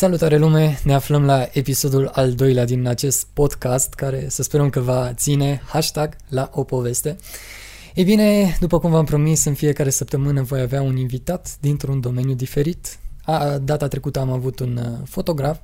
Salutare 0.00 0.36
lume, 0.36 0.80
ne 0.84 0.94
aflăm 0.94 1.24
la 1.24 1.48
episodul 1.52 2.10
al 2.12 2.32
doilea 2.32 2.64
din 2.64 2.86
acest 2.86 3.26
podcast 3.32 3.94
care 3.94 4.26
să 4.28 4.42
sperăm 4.42 4.70
că 4.70 4.80
va 4.80 5.12
ține 5.14 5.62
hashtag 5.66 6.16
la 6.28 6.50
o 6.52 6.64
poveste. 6.64 7.16
Ei 7.94 8.04
bine, 8.04 8.56
după 8.60 8.78
cum 8.78 8.90
v-am 8.90 9.04
promis, 9.04 9.44
în 9.44 9.54
fiecare 9.54 9.90
săptămână 9.90 10.42
voi 10.42 10.60
avea 10.60 10.82
un 10.82 10.96
invitat 10.96 11.56
dintr-un 11.60 12.00
domeniu 12.00 12.34
diferit. 12.34 12.98
A, 13.24 13.58
data 13.58 13.88
trecută 13.88 14.20
am 14.20 14.30
avut 14.30 14.58
un 14.58 14.76
uh, 14.76 15.06
fotograf, 15.08 15.58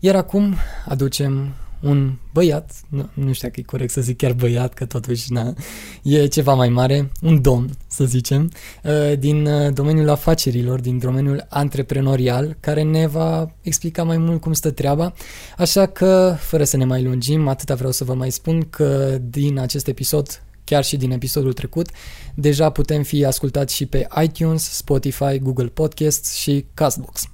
iar 0.00 0.14
acum 0.14 0.54
aducem 0.86 1.54
un 1.80 2.12
băiat, 2.32 2.70
nu, 2.88 3.08
nu 3.14 3.32
știu 3.32 3.48
dacă 3.48 3.60
e 3.60 3.62
corect 3.62 3.92
să 3.92 4.00
zic 4.00 4.16
chiar 4.16 4.32
băiat, 4.32 4.74
că 4.74 4.84
totuși 4.84 5.32
na, 5.32 5.54
e 6.02 6.26
ceva 6.26 6.54
mai 6.54 6.68
mare, 6.68 7.10
un 7.22 7.42
domn, 7.42 7.70
să 7.86 8.04
zicem, 8.04 8.50
uh, 8.84 9.18
din 9.18 9.46
uh, 9.46 9.72
domeniul 9.72 10.08
afacerilor, 10.08 10.80
din 10.80 10.98
domeniul 10.98 11.46
antreprenorial, 11.48 12.56
care 12.60 12.82
ne 12.82 13.06
va 13.06 13.54
explica 13.62 14.02
mai 14.02 14.16
mult 14.16 14.40
cum 14.40 14.52
stă 14.52 14.70
treaba. 14.70 15.12
Așa 15.56 15.86
că, 15.86 16.36
fără 16.38 16.64
să 16.64 16.76
ne 16.76 16.84
mai 16.84 17.02
lungim, 17.02 17.48
atâta 17.48 17.74
vreau 17.74 17.92
să 17.92 18.04
vă 18.04 18.14
mai 18.14 18.30
spun 18.30 18.66
că 18.70 19.18
din 19.20 19.58
acest 19.58 19.86
episod 19.86 20.42
chiar 20.64 20.84
și 20.84 20.96
din 20.96 21.10
episodul 21.10 21.52
trecut, 21.52 21.88
deja 22.34 22.70
putem 22.70 23.02
fi 23.02 23.24
ascultați 23.24 23.74
și 23.74 23.86
pe 23.86 24.06
iTunes, 24.22 24.62
Spotify, 24.62 25.38
Google 25.38 25.66
Podcasts 25.66 26.34
și 26.34 26.64
Castbox. 26.74 27.28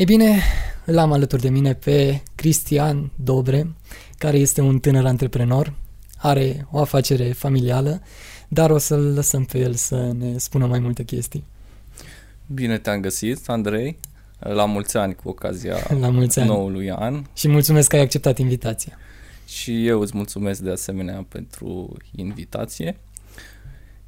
Ei 0.00 0.06
bine, 0.06 0.42
îl 0.84 0.98
am 0.98 1.12
alături 1.12 1.42
de 1.42 1.48
mine 1.48 1.74
pe 1.74 2.22
Cristian 2.34 3.10
Dobre, 3.14 3.72
care 4.18 4.38
este 4.38 4.60
un 4.60 4.78
tânăr 4.78 5.06
antreprenor, 5.06 5.74
are 6.18 6.66
o 6.70 6.78
afacere 6.78 7.32
familială, 7.32 8.02
dar 8.48 8.70
o 8.70 8.78
să-l 8.78 9.12
lăsăm 9.14 9.44
pe 9.44 9.58
el 9.58 9.74
să 9.74 10.12
ne 10.18 10.38
spună 10.38 10.66
mai 10.66 10.78
multe 10.78 11.02
chestii. 11.02 11.44
Bine 12.46 12.78
te-am 12.78 13.00
găsit, 13.00 13.48
Andrei, 13.48 13.98
la 14.38 14.64
mulți 14.64 14.96
ani 14.96 15.14
cu 15.14 15.28
ocazia 15.28 15.76
la 16.00 16.08
mulți 16.08 16.38
ani. 16.38 16.48
noului 16.48 16.90
an. 16.90 17.24
Și 17.34 17.48
mulțumesc 17.48 17.88
că 17.88 17.96
ai 17.96 18.02
acceptat 18.02 18.38
invitația. 18.38 18.98
Și 19.46 19.86
eu 19.86 20.00
îți 20.00 20.16
mulțumesc 20.16 20.60
de 20.60 20.70
asemenea 20.70 21.26
pentru 21.28 21.96
invitație. 22.16 22.98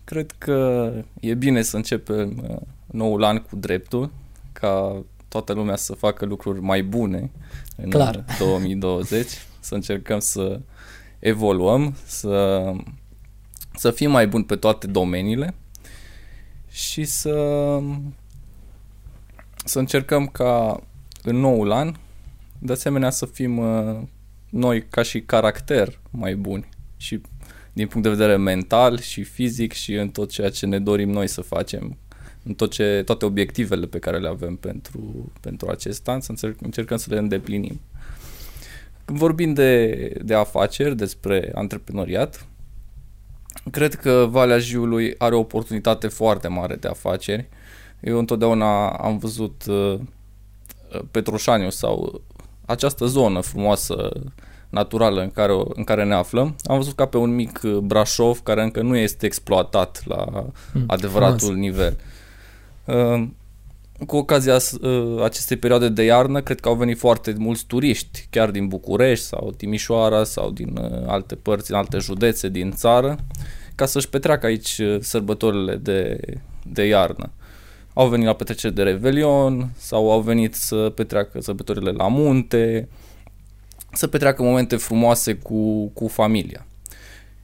Cred 0.04 0.30
că 0.38 0.92
e 1.20 1.34
bine 1.34 1.62
să 1.62 1.76
începem 1.76 2.44
uh, 2.48 2.56
noul 2.86 3.24
an 3.24 3.38
cu 3.38 3.56
dreptul, 3.56 4.10
ca 4.52 5.04
toată 5.32 5.52
lumea 5.52 5.76
să 5.76 5.94
facă 5.94 6.24
lucruri 6.24 6.60
mai 6.60 6.82
bune 6.82 7.30
în 7.76 7.90
Clar. 7.90 8.24
2020, 8.38 9.28
să 9.60 9.74
încercăm 9.74 10.18
să 10.18 10.60
evoluăm, 11.18 11.94
să, 12.06 12.64
să 13.74 13.90
fim 13.90 14.10
mai 14.10 14.26
buni 14.26 14.44
pe 14.44 14.56
toate 14.56 14.86
domeniile 14.86 15.54
și 16.70 17.04
să, 17.04 17.34
să 19.64 19.78
încercăm 19.78 20.26
ca 20.26 20.82
în 21.22 21.36
noul 21.36 21.72
an, 21.72 21.94
de 22.58 22.72
asemenea 22.72 23.10
să 23.10 23.26
fim 23.26 23.58
uh, 23.58 24.00
noi 24.50 24.88
ca 24.88 25.02
și 25.02 25.20
caracter 25.20 26.00
mai 26.10 26.36
buni 26.36 26.68
și 26.96 27.20
din 27.72 27.86
punct 27.86 28.02
de 28.02 28.14
vedere 28.14 28.36
mental 28.36 28.98
și 28.98 29.24
fizic 29.24 29.72
și 29.72 29.94
în 29.94 30.08
tot 30.08 30.30
ceea 30.30 30.50
ce 30.50 30.66
ne 30.66 30.78
dorim 30.78 31.10
noi 31.10 31.26
să 31.26 31.40
facem 31.40 31.98
în 32.44 32.54
tot 32.54 32.70
ce, 32.70 33.02
toate 33.04 33.24
obiectivele 33.24 33.86
pe 33.86 33.98
care 33.98 34.18
le 34.18 34.28
avem 34.28 34.56
pentru, 34.56 35.32
pentru 35.40 35.68
acest 35.68 36.08
an, 36.08 36.20
să 36.20 36.30
încerc, 36.30 36.56
încercăm 36.60 36.96
să 36.96 37.06
le 37.10 37.18
îndeplinim. 37.18 37.80
Când 39.04 39.18
vorbim 39.18 39.52
de, 39.54 39.94
de 40.24 40.34
afaceri, 40.34 40.96
despre 40.96 41.50
antreprenoriat, 41.54 42.46
cred 43.70 43.94
că 43.94 44.26
Valea 44.30 44.58
Jiului 44.58 45.14
are 45.18 45.34
o 45.34 45.38
oportunitate 45.38 46.08
foarte 46.08 46.48
mare 46.48 46.74
de 46.74 46.88
afaceri. 46.88 47.48
Eu 48.00 48.18
întotdeauna 48.18 48.88
am 48.88 49.18
văzut 49.18 49.64
uh, 49.68 49.98
Petroșaniu 51.10 51.70
sau 51.70 52.20
această 52.66 53.06
zonă 53.06 53.40
frumoasă, 53.40 54.10
naturală 54.68 55.22
în 55.22 55.30
care, 55.30 55.52
în 55.74 55.84
care 55.84 56.04
ne 56.04 56.14
aflăm, 56.14 56.56
am 56.64 56.76
văzut 56.76 56.94
ca 56.94 57.06
pe 57.06 57.16
un 57.16 57.34
mic 57.34 57.60
Brașov 57.62 58.40
care 58.40 58.62
încă 58.62 58.82
nu 58.82 58.96
este 58.96 59.26
exploatat 59.26 60.02
la 60.04 60.24
hmm, 60.72 60.84
adevăratul 60.86 61.38
frumos. 61.38 61.56
nivel. 61.56 61.96
Uh, 62.84 63.28
cu 64.06 64.16
ocazia 64.16 64.56
uh, 64.80 65.22
acestei 65.22 65.56
perioade 65.56 65.88
de 65.88 66.02
iarnă, 66.02 66.42
cred 66.42 66.60
că 66.60 66.68
au 66.68 66.74
venit 66.74 66.98
foarte 66.98 67.34
mulți 67.38 67.64
turiști, 67.66 68.26
chiar 68.30 68.50
din 68.50 68.68
București 68.68 69.24
sau 69.24 69.52
Timișoara 69.56 70.24
sau 70.24 70.50
din 70.50 70.76
uh, 70.76 71.06
alte 71.06 71.34
părți, 71.34 71.66
din 71.66 71.74
alte 71.74 71.98
județe 71.98 72.48
din 72.48 72.70
țară, 72.70 73.18
ca 73.74 73.86
să-și 73.86 74.08
petreacă 74.08 74.46
aici 74.46 74.80
sărbătorile 75.00 75.76
de, 75.76 76.20
de 76.62 76.82
iarnă. 76.86 77.30
Au 77.94 78.08
venit 78.08 78.26
la 78.26 78.34
petreceri 78.34 78.74
de 78.74 78.82
Revelion 78.82 79.70
sau 79.76 80.10
au 80.10 80.20
venit 80.20 80.54
să 80.54 80.92
petreacă 80.94 81.40
sărbătorile 81.40 81.90
la 81.90 82.08
munte, 82.08 82.88
să 83.92 84.06
petreacă 84.06 84.42
momente 84.42 84.76
frumoase 84.76 85.34
cu, 85.34 85.86
cu 85.86 86.08
familia 86.08 86.66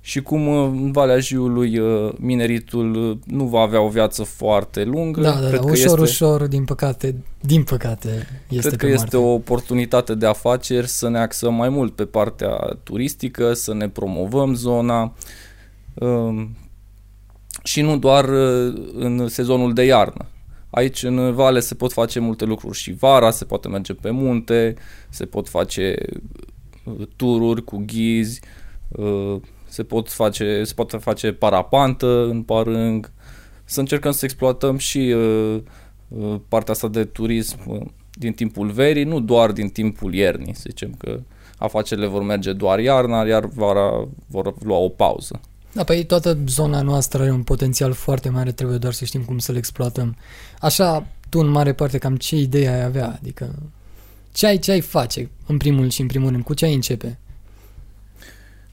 și 0.09 0.23
cum 0.23 0.47
uh, 0.47 0.65
în 0.65 0.93
Valea 0.93 1.19
Jiului 1.19 1.79
uh, 1.79 2.13
mineritul 2.19 2.95
uh, 2.95 3.19
nu 3.25 3.45
va 3.45 3.61
avea 3.61 3.81
o 3.81 3.89
viață 3.89 4.23
foarte 4.23 4.85
lungă. 4.85 5.21
Da, 5.21 5.31
da, 5.31 5.39
cred 5.39 5.51
da. 5.51 5.59
că 5.59 5.71
ușor, 5.71 5.99
este, 5.99 6.01
ușor, 6.01 6.47
din 6.47 6.65
păcate, 6.65 7.25
din 7.41 7.63
păcate, 7.63 8.27
este 8.49 8.69
Cred 8.69 8.81
că 8.81 8.87
este 8.87 9.17
o 9.17 9.33
oportunitate 9.33 10.15
de 10.15 10.27
afaceri 10.27 10.89
să 10.89 11.09
ne 11.09 11.19
axăm 11.19 11.55
mai 11.55 11.69
mult 11.69 11.95
pe 11.95 12.05
partea 12.05 12.79
turistică, 12.83 13.53
să 13.53 13.75
ne 13.75 13.89
promovăm 13.89 14.55
zona 14.55 15.15
um, 15.95 16.57
și 17.63 17.81
nu 17.81 17.99
doar 17.99 18.29
în 18.95 19.29
sezonul 19.29 19.75
de 19.75 19.83
iarnă. 19.83 20.27
Aici 20.71 21.03
în 21.03 21.35
vale 21.35 21.61
se 21.61 21.75
pot 21.75 21.93
face 21.93 22.19
multe 22.19 22.45
lucruri 22.45 22.79
și 22.79 22.93
vara, 22.93 23.31
se 23.31 23.45
poate 23.45 23.69
merge 23.69 23.95
pe 23.95 24.11
munte, 24.11 24.75
se 25.09 25.25
pot 25.25 25.49
face 25.49 25.95
tururi 27.17 27.65
cu 27.65 27.83
ghizi, 27.87 28.41
se 29.69 29.83
pot 29.83 30.11
face, 30.11 30.65
se 30.65 30.73
poate 30.75 30.97
face 30.97 31.33
parapantă 31.33 32.25
în 32.25 32.43
parâng, 32.43 33.13
să 33.65 33.81
încercăm 33.81 34.13
să 34.13 34.25
exploatăm 34.25 34.77
și 34.77 34.99
uh, 34.99 35.61
uh, 36.09 36.41
partea 36.49 36.73
asta 36.73 36.89
de 36.89 37.05
turism 37.05 37.59
uh, 37.67 37.81
din 38.13 38.33
timpul 38.33 38.71
verii, 38.71 39.05
nu 39.05 39.21
doar 39.21 39.53
din 39.53 39.69
timpul 39.69 40.15
iernii, 40.15 40.55
să 40.55 40.65
zicem 40.69 40.95
că 40.99 41.21
afacerile 41.59 42.07
vor 42.07 42.23
merge 42.23 42.53
doar 42.53 42.79
iarna, 42.79 43.27
iar 43.27 43.47
vara 43.47 44.09
vor 44.27 44.55
lua 44.63 44.77
o 44.77 44.89
pauză. 44.89 45.41
Da, 45.73 45.85
păi 45.85 46.05
toată 46.05 46.39
zona 46.47 46.83
noastră 46.83 47.23
are 47.23 47.31
un 47.31 47.43
potențial 47.43 47.93
foarte 47.93 48.29
mare, 48.29 48.53
trebuie 48.53 48.77
doar 48.77 48.93
să 48.93 49.05
știm 49.05 49.23
cum 49.23 49.39
să-l 49.39 49.57
exploatăm. 49.57 50.17
Așa, 50.61 51.07
tu 51.29 51.39
în 51.39 51.49
mare 51.49 51.73
parte 51.73 51.99
cam 51.99 52.17
ce 52.17 52.37
idee 52.37 52.69
ai 52.69 52.83
avea, 52.85 53.19
adică 53.21 53.55
ce 54.33 54.47
ai, 54.47 54.59
ce 54.59 54.71
ai 54.71 54.81
face 54.81 55.31
în 55.47 55.57
primul 55.57 55.89
și 55.89 56.01
în 56.01 56.07
primul 56.07 56.31
rând, 56.31 56.45
cu 56.45 56.55
ce 56.55 56.65
ai 56.65 56.75
începe? 56.75 57.19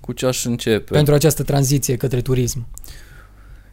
Cu 0.06 0.12
ce 0.12 0.26
aș 0.26 0.46
începe? 0.46 0.92
Pentru 0.92 1.14
această 1.14 1.44
tranziție 1.44 1.96
către 1.96 2.22
turism. 2.22 2.68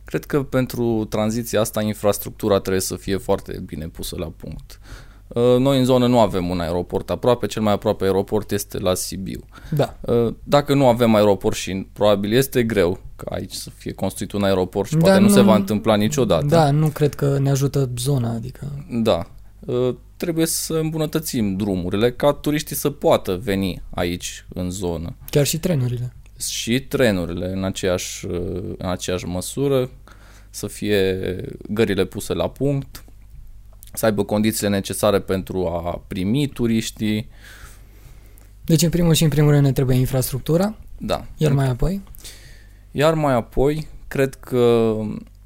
Cred 0.04 0.24
că 0.24 0.42
pentru 0.42 1.06
tranziția 1.08 1.60
asta 1.60 1.82
infrastructura 1.82 2.58
trebuie 2.58 2.82
să 2.82 2.96
fie 2.96 3.16
foarte 3.16 3.62
bine 3.66 3.88
pusă 3.88 4.16
la 4.18 4.32
punct. 4.36 4.80
Uh, 5.28 5.42
noi 5.58 5.78
în 5.78 5.84
zonă 5.84 6.06
nu 6.06 6.20
avem 6.20 6.48
un 6.48 6.60
aeroport 6.60 7.10
aproape, 7.10 7.46
cel 7.46 7.62
mai 7.62 7.72
aproape 7.72 8.04
aeroport 8.04 8.50
este 8.50 8.78
la 8.78 8.94
Sibiu. 8.94 9.40
Da. 9.70 9.98
Uh, 10.00 10.34
dacă 10.42 10.74
nu 10.74 10.88
avem 10.88 11.14
aeroport 11.14 11.56
și 11.56 11.86
probabil 11.92 12.32
este 12.32 12.62
greu 12.62 13.00
ca 13.16 13.34
aici 13.34 13.52
să 13.52 13.70
fie 13.70 13.92
construit 13.92 14.32
un 14.32 14.42
aeroport 14.42 14.88
și 14.88 14.94
da, 14.94 15.00
poate 15.00 15.18
nu, 15.18 15.26
nu 15.26 15.32
se 15.32 15.40
va 15.40 15.54
întâmpla 15.54 15.94
niciodată. 15.94 16.46
Da, 16.46 16.70
nu 16.70 16.88
cred 16.88 17.14
că 17.14 17.38
ne 17.38 17.50
ajută 17.50 17.90
zona, 17.98 18.32
adică... 18.32 18.84
Da. 18.90 19.26
Uh, 19.60 19.94
trebuie 20.16 20.46
să 20.46 20.74
îmbunătățim 20.74 21.56
drumurile 21.56 22.12
ca 22.12 22.32
turiștii 22.32 22.76
să 22.76 22.90
poată 22.90 23.40
veni 23.42 23.82
aici 23.90 24.46
în 24.54 24.70
zonă. 24.70 25.14
Chiar 25.30 25.46
și 25.46 25.58
trenurile 25.58 26.12
și 26.48 26.80
trenurile 26.80 27.52
în 27.52 27.64
aceeași, 27.64 28.26
în 28.78 28.88
aceeași 28.88 29.26
măsură, 29.26 29.90
să 30.50 30.66
fie 30.66 31.20
gările 31.68 32.04
puse 32.04 32.32
la 32.32 32.48
punct, 32.48 33.04
să 33.92 34.04
aibă 34.04 34.24
condițiile 34.24 34.68
necesare 34.68 35.20
pentru 35.20 35.66
a 35.66 36.04
primi 36.06 36.48
turiștii. 36.48 37.28
Deci, 38.64 38.82
în 38.82 38.90
primul 38.90 39.14
și 39.14 39.22
în 39.22 39.28
primul 39.28 39.50
rând, 39.50 39.64
ne 39.64 39.72
trebuie 39.72 39.96
infrastructura. 39.96 40.76
Da. 40.98 41.26
Iar 41.36 41.52
mai 41.52 41.68
apoi? 41.68 42.00
Iar 42.90 43.14
mai 43.14 43.34
apoi, 43.34 43.86
cred 44.08 44.34
că 44.34 44.94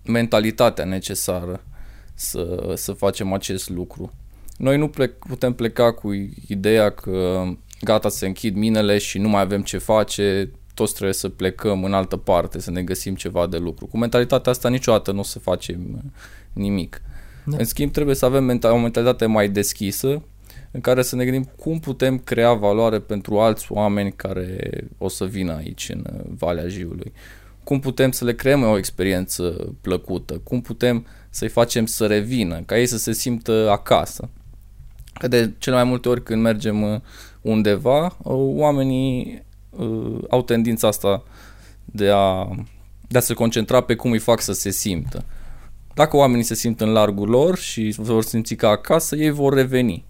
mentalitatea 0.05 0.85
necesară 0.85 1.65
să, 2.15 2.73
să 2.75 2.93
facem 2.93 3.33
acest 3.33 3.69
lucru. 3.69 4.13
Noi 4.57 4.79
nu 4.79 4.89
plec, 4.89 5.19
putem 5.19 5.53
pleca 5.53 5.93
cu 5.93 6.13
ideea 6.47 6.91
că 6.91 7.45
gata, 7.81 8.09
se 8.09 8.27
închid 8.27 8.57
minele 8.57 8.99
și 8.99 9.19
nu 9.19 9.29
mai 9.29 9.41
avem 9.41 9.63
ce 9.63 9.79
face, 9.79 10.51
toți 10.77 10.93
trebuie 10.93 11.15
să 11.15 11.29
plecăm 11.29 11.85
în 11.85 11.93
altă 11.93 12.17
parte, 12.17 12.61
să 12.61 12.71
ne 12.71 12.83
găsim 12.83 13.15
ceva 13.15 13.47
de 13.47 13.57
lucru. 13.57 13.87
Cu 13.87 13.99
mentalitatea 13.99 14.53
asta 14.53 14.69
niciodată 14.69 15.13
nu 15.13 15.19
o 15.19 15.23
să 15.23 15.39
facem 15.39 16.03
nimic. 16.53 17.03
Da. 17.45 17.57
În 17.57 17.65
schimb, 17.65 17.93
trebuie 17.93 18.15
să 18.15 18.25
avem 18.25 18.61
o 18.63 18.77
mentalitate 18.77 19.27
mai 19.27 19.49
deschisă, 19.49 20.23
în 20.71 20.81
care 20.81 21.03
să 21.03 21.17
ne 21.17 21.25
gândim 21.25 21.51
cum 21.57 21.79
putem 21.79 22.19
crea 22.19 22.53
valoare 22.53 22.99
pentru 22.99 23.39
alți 23.39 23.73
oameni 23.73 24.13
care 24.13 24.85
o 24.99 25.09
să 25.09 25.25
vină 25.25 25.53
aici 25.53 25.89
în 25.89 26.05
Valea 26.39 26.69
Jiului. 26.69 27.13
Cum 27.65 27.81
putem 27.81 28.11
să 28.11 28.25
le 28.25 28.35
creăm 28.35 28.63
o 28.63 28.79
experiență 28.79 29.75
plăcută, 29.81 30.41
cum 30.45 30.61
putem 30.61 31.07
să-i 31.31 31.49
facem 31.49 31.87
să 31.87 32.07
revină, 32.07 32.63
ca 32.67 32.79
ei 32.79 32.87
să 32.87 32.99
se 32.99 33.13
simtă 33.13 33.69
acasă. 33.71 34.29
Că 35.13 35.29
de 35.29 35.53
cele 35.59 35.77
mai 35.77 35.85
multe 35.85 36.09
ori 36.09 36.23
când 36.23 36.43
mergem 36.43 36.83
uh, 36.83 37.01
undeva, 37.41 38.05
uh, 38.05 38.35
oamenii 38.55 39.45
uh, 39.77 40.25
au 40.31 40.43
tendința 40.43 40.89
asta 40.89 41.23
de 41.85 42.11
a, 42.11 42.49
de 43.09 43.19
a 43.19 43.21
se 43.21 43.35
concentra 43.35 43.81
pe 43.81 43.95
cum 43.95 44.11
îi 44.11 44.19
fac 44.19 44.41
să 44.41 44.53
se 44.53 44.71
simtă. 44.71 45.25
Dacă 45.95 46.17
oamenii 46.17 46.45
se 46.45 46.55
simt 46.55 46.81
în 46.81 46.89
largul 46.89 47.29
lor 47.29 47.59
și 47.59 47.95
vor 47.97 48.23
simți 48.23 48.55
ca 48.55 48.69
acasă, 48.69 49.17
ei 49.17 49.31
vor 49.31 49.55
reveni. 49.55 50.05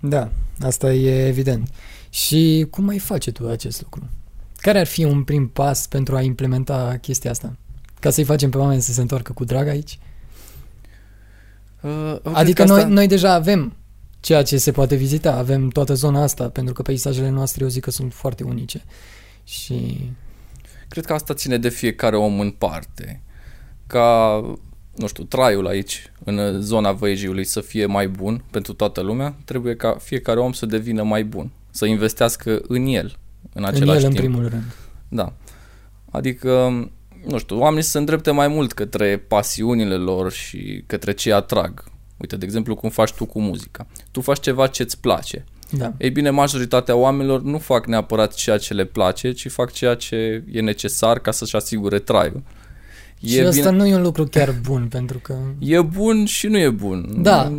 Da, 0.00 0.30
asta 0.60 0.92
e 0.92 1.26
evident. 1.26 1.68
Și 2.10 2.66
cum 2.70 2.84
mai 2.84 2.98
face 2.98 3.30
tu 3.30 3.48
acest 3.48 3.82
lucru? 3.82 4.08
Care 4.56 4.78
ar 4.78 4.86
fi 4.86 5.04
un 5.04 5.22
prim 5.24 5.48
pas 5.48 5.86
pentru 5.86 6.16
a 6.16 6.20
implementa 6.20 6.98
chestia 7.00 7.30
asta? 7.30 7.56
Ca 8.00 8.10
să-i 8.10 8.24
facem 8.24 8.50
pe 8.50 8.58
oameni 8.58 8.82
să 8.82 8.92
se 8.92 9.00
întoarcă 9.00 9.32
cu 9.32 9.44
drag 9.44 9.68
aici? 9.68 9.98
Uh, 11.80 12.16
adică 12.22 12.64
noi, 12.64 12.76
asta... 12.76 12.88
noi 12.88 13.06
deja 13.06 13.32
avem 13.32 13.76
ceea 14.28 14.42
ce 14.42 14.56
se 14.56 14.72
poate 14.72 14.94
vizita, 14.94 15.34
avem 15.36 15.68
toată 15.68 15.94
zona 15.94 16.22
asta, 16.22 16.48
pentru 16.48 16.74
că 16.74 16.82
peisajele 16.82 17.28
noastre 17.28 17.62
eu 17.62 17.68
zic 17.68 17.82
că 17.82 17.90
sunt 17.90 18.12
foarte 18.12 18.44
unice. 18.44 18.84
Și... 19.44 20.10
Cred 20.88 21.04
că 21.04 21.12
asta 21.12 21.34
ține 21.34 21.58
de 21.58 21.68
fiecare 21.68 22.16
om 22.16 22.40
în 22.40 22.50
parte. 22.50 23.22
Ca, 23.86 24.40
nu 24.96 25.06
știu, 25.06 25.24
traiul 25.24 25.66
aici, 25.66 26.12
în 26.24 26.60
zona 26.60 26.92
Văiejiului, 26.92 27.44
să 27.44 27.60
fie 27.60 27.86
mai 27.86 28.08
bun 28.08 28.42
pentru 28.50 28.72
toată 28.72 29.00
lumea, 29.00 29.36
trebuie 29.44 29.76
ca 29.76 29.96
fiecare 30.00 30.40
om 30.40 30.52
să 30.52 30.66
devină 30.66 31.02
mai 31.02 31.24
bun, 31.24 31.50
să 31.70 31.86
investească 31.86 32.60
în 32.68 32.86
el, 32.86 33.16
în 33.52 33.64
același 33.64 34.04
în 34.04 34.10
el, 34.10 34.18
timp. 34.18 34.24
în 34.24 34.30
primul 34.30 34.48
rând. 34.48 34.74
Da. 35.08 35.32
Adică, 36.10 36.50
nu 37.26 37.38
știu, 37.38 37.58
oamenii 37.58 37.84
să 37.84 37.90
se 37.90 37.98
îndrepte 37.98 38.30
mai 38.30 38.48
mult 38.48 38.72
către 38.72 39.16
pasiunile 39.16 39.94
lor 39.94 40.32
și 40.32 40.82
către 40.86 41.12
ce 41.12 41.32
atrag. 41.32 41.84
Uite, 42.18 42.36
de 42.36 42.44
exemplu, 42.44 42.74
cum 42.74 42.90
faci 42.90 43.12
tu 43.12 43.26
cu 43.26 43.40
muzica. 43.40 43.86
Tu 44.10 44.20
faci 44.20 44.40
ceva 44.40 44.66
ce 44.66 44.82
îți 44.82 45.00
place. 45.00 45.44
Da. 45.70 45.92
Ei 45.98 46.10
bine, 46.10 46.30
majoritatea 46.30 46.96
oamenilor 46.96 47.42
nu 47.42 47.58
fac 47.58 47.86
neapărat 47.86 48.34
ceea 48.34 48.58
ce 48.58 48.74
le 48.74 48.84
place, 48.84 49.32
ci 49.32 49.50
fac 49.50 49.72
ceea 49.72 49.94
ce 49.94 50.44
e 50.50 50.60
necesar 50.60 51.18
ca 51.18 51.30
să-și 51.30 51.56
asigure 51.56 51.98
traiul. 51.98 52.42
E 53.20 53.28
și 53.28 53.40
asta 53.40 53.70
bine... 53.70 53.82
nu 53.82 53.86
e 53.86 53.94
un 53.94 54.02
lucru 54.02 54.24
chiar 54.24 54.54
bun, 54.62 54.86
pentru 54.90 55.18
că... 55.18 55.36
E 55.58 55.80
bun 55.80 56.24
și 56.24 56.46
nu 56.46 56.58
e 56.58 56.70
bun. 56.70 57.22
Da, 57.22 57.52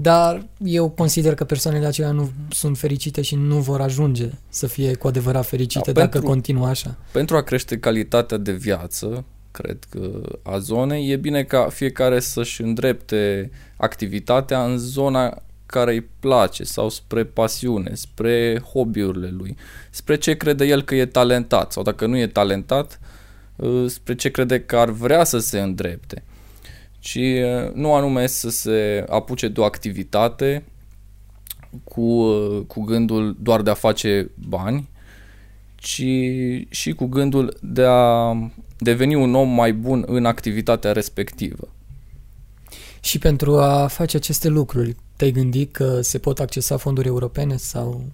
dar 0.00 0.46
eu 0.58 0.88
consider 0.88 1.34
că 1.34 1.44
persoanele 1.44 1.86
acelea 1.86 2.10
nu 2.10 2.30
sunt 2.50 2.78
fericite 2.78 3.22
și 3.22 3.34
nu 3.34 3.58
vor 3.58 3.80
ajunge 3.80 4.30
să 4.48 4.66
fie 4.66 4.94
cu 4.94 5.06
adevărat 5.06 5.46
fericite 5.46 5.92
da, 5.92 6.00
dacă 6.00 6.10
pentru, 6.10 6.30
continuă 6.30 6.66
așa. 6.66 6.96
Pentru 7.12 7.36
a 7.36 7.42
crește 7.42 7.78
calitatea 7.78 8.36
de 8.36 8.52
viață, 8.52 9.24
cred 9.50 9.78
că, 9.90 10.20
a 10.42 10.58
zonei, 10.58 11.10
e 11.10 11.16
bine 11.16 11.42
ca 11.42 11.68
fiecare 11.68 12.20
să-și 12.20 12.62
îndrepte 12.62 13.50
activitatea 13.76 14.64
în 14.64 14.78
zona 14.78 15.42
care 15.66 15.92
îi 15.92 16.08
place 16.20 16.64
sau 16.64 16.88
spre 16.88 17.24
pasiune, 17.24 17.94
spre 17.94 18.62
hobby-urile 18.72 19.28
lui, 19.28 19.56
spre 19.90 20.16
ce 20.16 20.36
crede 20.36 20.64
el 20.64 20.82
că 20.82 20.94
e 20.94 21.06
talentat 21.06 21.72
sau 21.72 21.82
dacă 21.82 22.06
nu 22.06 22.16
e 22.16 22.26
talentat, 22.26 23.00
uh, 23.56 23.84
spre 23.86 24.14
ce 24.14 24.30
crede 24.30 24.60
că 24.60 24.76
ar 24.76 24.90
vrea 24.90 25.24
să 25.24 25.38
se 25.38 25.60
îndrepte. 25.60 26.22
Ci 26.98 27.14
uh, 27.14 27.72
nu 27.72 27.94
anume 27.94 28.26
să 28.26 28.50
se 28.50 29.04
apuce 29.08 29.48
de 29.48 29.60
o 29.60 29.64
activitate 29.64 30.64
cu, 31.84 32.02
uh, 32.02 32.62
cu 32.66 32.80
gândul 32.80 33.36
doar 33.40 33.62
de 33.62 33.70
a 33.70 33.74
face 33.74 34.30
bani, 34.48 34.88
ci 35.78 36.04
și 36.68 36.92
cu 36.96 37.06
gândul 37.06 37.56
de 37.60 37.84
a 37.84 38.34
deveni 38.78 39.14
un 39.14 39.34
om 39.34 39.48
mai 39.48 39.72
bun 39.72 40.04
în 40.06 40.24
activitatea 40.24 40.92
respectivă. 40.92 41.68
Și 43.00 43.18
pentru 43.18 43.58
a 43.58 43.86
face 43.86 44.16
aceste 44.16 44.48
lucruri, 44.48 44.96
te-ai 45.16 45.30
gândit 45.30 45.72
că 45.72 46.00
se 46.00 46.18
pot 46.18 46.38
accesa 46.38 46.76
fonduri 46.76 47.06
europene 47.06 47.56
sau... 47.56 48.04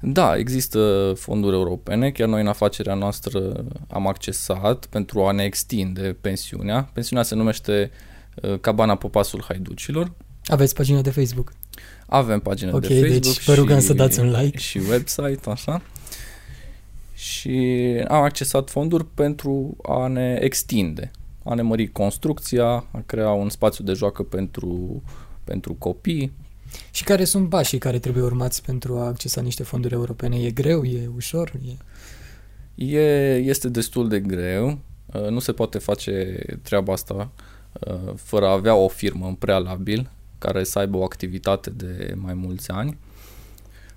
Da, 0.00 0.36
există 0.36 1.12
fonduri 1.16 1.54
europene, 1.54 2.10
chiar 2.10 2.28
noi 2.28 2.40
în 2.40 2.46
afacerea 2.46 2.94
noastră 2.94 3.64
am 3.88 4.06
accesat 4.06 4.86
pentru 4.86 5.24
a 5.24 5.32
ne 5.32 5.44
extinde 5.44 6.16
pensiunea. 6.20 6.90
Pensiunea 6.92 7.24
se 7.24 7.34
numește 7.34 7.90
uh, 8.42 8.58
Cabana 8.60 8.94
Popasul 8.94 9.44
Haiducilor. 9.48 10.12
Aveți 10.46 10.74
pagină 10.74 11.00
de 11.00 11.10
Facebook? 11.10 11.52
Avem 12.14 12.40
pagină 12.40 12.74
okay, 12.74 12.88
de 12.88 12.94
Facebook 12.94 13.22
deci 13.22 13.44
vă 13.44 13.54
rugăm 13.54 13.78
și, 13.78 13.84
să 13.84 13.92
dați 13.92 14.20
un 14.20 14.30
like. 14.30 14.58
Și 14.58 14.80
website, 14.90 15.50
așa. 15.50 15.82
Și 17.14 17.58
am 18.08 18.22
accesat 18.22 18.70
fonduri 18.70 19.06
pentru 19.14 19.76
a 19.82 20.06
ne 20.06 20.38
extinde 20.40 21.10
a 21.44 21.54
ne 21.54 21.62
mări 21.62 21.92
construcția, 21.92 22.66
a 22.66 23.02
crea 23.06 23.30
un 23.30 23.48
spațiu 23.48 23.84
de 23.84 23.92
joacă 23.92 24.22
pentru, 24.22 25.02
pentru 25.44 25.74
copii. 25.74 26.32
Și 26.90 27.04
care 27.04 27.24
sunt 27.24 27.48
pașii 27.48 27.78
care 27.78 27.98
trebuie 27.98 28.22
urmați 28.22 28.62
pentru 28.62 28.98
a 28.98 29.06
accesa 29.06 29.40
niște 29.40 29.62
fonduri 29.62 29.94
europene? 29.94 30.36
E 30.36 30.50
greu? 30.50 30.84
E 30.84 31.10
ușor? 31.14 31.52
E... 32.74 32.96
E, 32.96 33.34
este 33.36 33.68
destul 33.68 34.08
de 34.08 34.20
greu. 34.20 34.78
Uh, 35.06 35.28
nu 35.28 35.38
se 35.38 35.52
poate 35.52 35.78
face 35.78 36.42
treaba 36.62 36.92
asta 36.92 37.30
uh, 37.72 38.12
fără 38.16 38.46
a 38.46 38.52
avea 38.52 38.74
o 38.74 38.88
firmă 38.88 39.26
în 39.26 39.34
prealabil 39.34 40.10
care 40.44 40.64
să 40.64 40.78
aibă 40.78 40.96
o 40.96 41.02
activitate 41.04 41.70
de 41.70 42.14
mai 42.16 42.34
mulți 42.34 42.70
ani. 42.70 42.98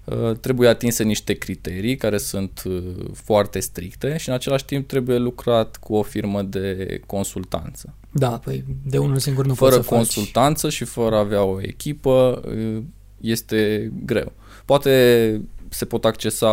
Uh, 0.04 0.38
trebuie 0.38 0.70
atinse 0.70 1.04
niște 1.04 1.34
criterii 1.34 1.96
care 1.96 2.18
sunt 2.18 2.64
uh, 2.66 2.84
foarte 3.14 3.60
stricte 3.60 4.18
și 4.18 4.30
în 4.30 4.36
același 4.36 4.66
timp 4.66 4.88
trebuie 4.88 5.18
lucrat 5.18 5.78
cu 5.78 5.94
o 5.94 6.02
firmă 6.02 6.42
de 6.42 7.02
consultanță. 7.06 7.94
Da, 8.12 8.30
păi 8.30 8.64
de 8.86 8.98
unul 8.98 9.18
singur 9.18 9.46
nu 9.46 9.54
Fără 9.54 9.76
poți 9.76 9.88
să 9.88 9.96
consultanță 9.96 10.66
faci. 10.66 10.76
și 10.76 10.84
fără 10.84 11.16
a 11.16 11.20
avea 11.20 11.44
o 11.44 11.62
echipă 11.62 12.42
uh, 12.48 12.84
este 13.22 13.92
greu. 14.06 14.32
Poate 14.66 15.42
se 15.70 15.86
pot 15.86 16.06
accesa 16.06 16.50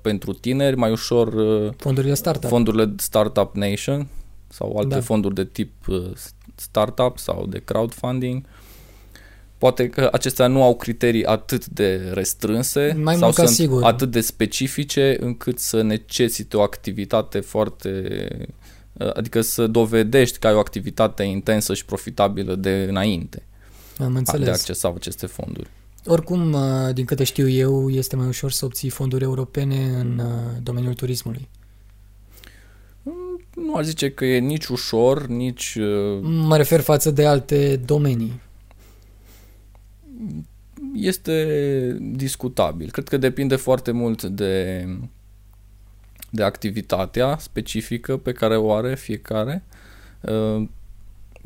pentru 0.00 0.32
tineri 0.32 0.76
mai 0.76 0.90
ușor 0.90 1.34
fondurile 1.76 2.14
startup, 2.14 2.48
fondurile 2.48 2.94
Startup 2.96 3.54
Nation 3.54 4.06
sau 4.48 4.76
alte 4.76 4.94
da. 4.94 5.00
fonduri 5.00 5.34
de 5.34 5.44
tip 5.44 5.72
startup 6.54 7.18
sau 7.18 7.46
de 7.46 7.58
crowdfunding. 7.58 8.44
Uh, 8.44 8.66
Poate 9.58 9.88
că 9.88 10.08
acestea 10.12 10.46
nu 10.46 10.62
au 10.62 10.76
criterii 10.76 11.24
atât 11.24 11.66
de 11.66 12.10
restrânse 12.12 12.96
Mai 13.02 13.16
sau 13.16 13.32
sunt 13.32 13.48
sigur. 13.48 13.82
atât 13.84 14.10
de 14.10 14.20
specifice 14.20 15.16
încât 15.20 15.58
să 15.58 15.82
necesite 15.82 16.56
o 16.56 16.60
activitate 16.60 17.40
foarte 17.40 18.28
adică 18.98 19.40
să 19.40 19.66
dovedești 19.66 20.38
că 20.38 20.46
ai 20.46 20.54
o 20.54 20.58
activitate 20.58 21.22
intensă 21.22 21.74
și 21.74 21.84
profitabilă 21.84 22.54
de 22.54 22.86
înainte 22.88 23.46
Am 23.98 24.14
înțeles. 24.16 24.44
de 24.44 24.50
a 24.50 24.52
accesa 24.52 24.92
aceste 24.96 25.26
fonduri. 25.26 25.70
Oricum, 26.06 26.56
din 26.92 27.04
câte 27.04 27.24
știu 27.24 27.48
eu, 27.48 27.90
este 27.90 28.16
mai 28.16 28.26
ușor 28.26 28.50
să 28.50 28.64
obții 28.64 28.88
fonduri 28.88 29.24
europene 29.24 29.76
în 29.98 30.22
domeniul 30.62 30.94
turismului. 30.94 31.48
Mm, 33.02 33.40
nu 33.54 33.74
aș 33.74 33.84
zice 33.84 34.10
că 34.10 34.24
e 34.24 34.38
nici 34.38 34.66
ușor, 34.66 35.26
nici... 35.26 35.78
Mă 36.20 36.56
refer 36.56 36.80
față 36.80 37.10
de 37.10 37.26
alte 37.26 37.80
domenii 37.84 38.40
este 40.94 41.96
discutabil. 42.00 42.90
Cred 42.90 43.08
că 43.08 43.16
depinde 43.16 43.56
foarte 43.56 43.90
mult 43.90 44.22
de, 44.22 44.86
de 46.30 46.42
activitatea 46.42 47.36
specifică 47.38 48.16
pe 48.16 48.32
care 48.32 48.56
o 48.56 48.72
are 48.72 48.94
fiecare, 48.94 49.64
uh, 50.20 50.68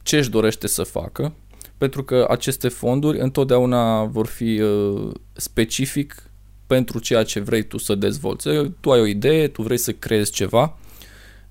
ce 0.03 0.17
își 0.17 0.31
dorește 0.31 0.67
să 0.67 0.83
facă, 0.83 1.33
pentru 1.79 2.05
că 2.05 2.27
aceste 2.31 2.69
fonduri 2.69 3.19
întotdeauna 3.19 4.05
vor 4.05 4.27
fi 4.27 4.61
uh, 4.61 5.11
specific 5.33 6.31
pentru 6.67 6.99
ceea 6.99 7.23
ce 7.23 7.41
vrei 7.41 7.63
tu 7.63 7.79
să 7.79 7.95
dezvolți. 7.95 8.49
Tu 8.81 8.93
ai 8.93 9.01
o 9.01 9.07
idee, 9.07 9.49
tu 9.49 9.63
vrei 9.63 9.77
să 9.77 9.93
creezi 9.93 10.33
ceva, 10.33 10.79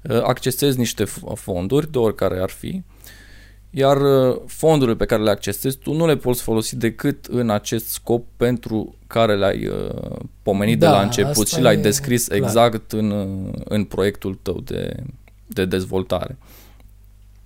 uh, 0.01 0.21
accesezi 0.21 0.77
niște 0.77 1.03
fonduri, 1.35 1.91
de 1.91 1.97
oricare 1.97 2.39
ar 2.41 2.49
fi, 2.49 2.83
iar 3.71 4.01
uh, 4.01 4.41
fondurile 4.45 4.95
pe 4.95 5.05
care 5.05 5.23
le 5.23 5.29
accesezi 5.29 5.77
tu 5.77 5.93
nu 5.93 6.05
le 6.05 6.15
poți 6.15 6.41
folosi 6.41 6.75
decât 6.75 7.25
în 7.25 7.49
acest 7.49 7.87
scop 7.87 8.25
pentru 8.37 8.95
care 9.07 9.35
le-ai 9.35 9.67
uh, 9.67 10.19
pomenit 10.43 10.79
da, 10.79 10.85
de 10.85 10.91
la 10.91 11.01
început 11.01 11.47
și 11.47 11.61
l-ai 11.61 11.77
descris 11.77 12.27
clar. 12.27 12.39
exact 12.39 12.91
în, 12.91 13.11
uh, 13.11 13.53
în 13.63 13.83
proiectul 13.83 14.39
tău 14.41 14.59
de, 14.59 14.95
de 15.47 15.65
dezvoltare. 15.65 16.37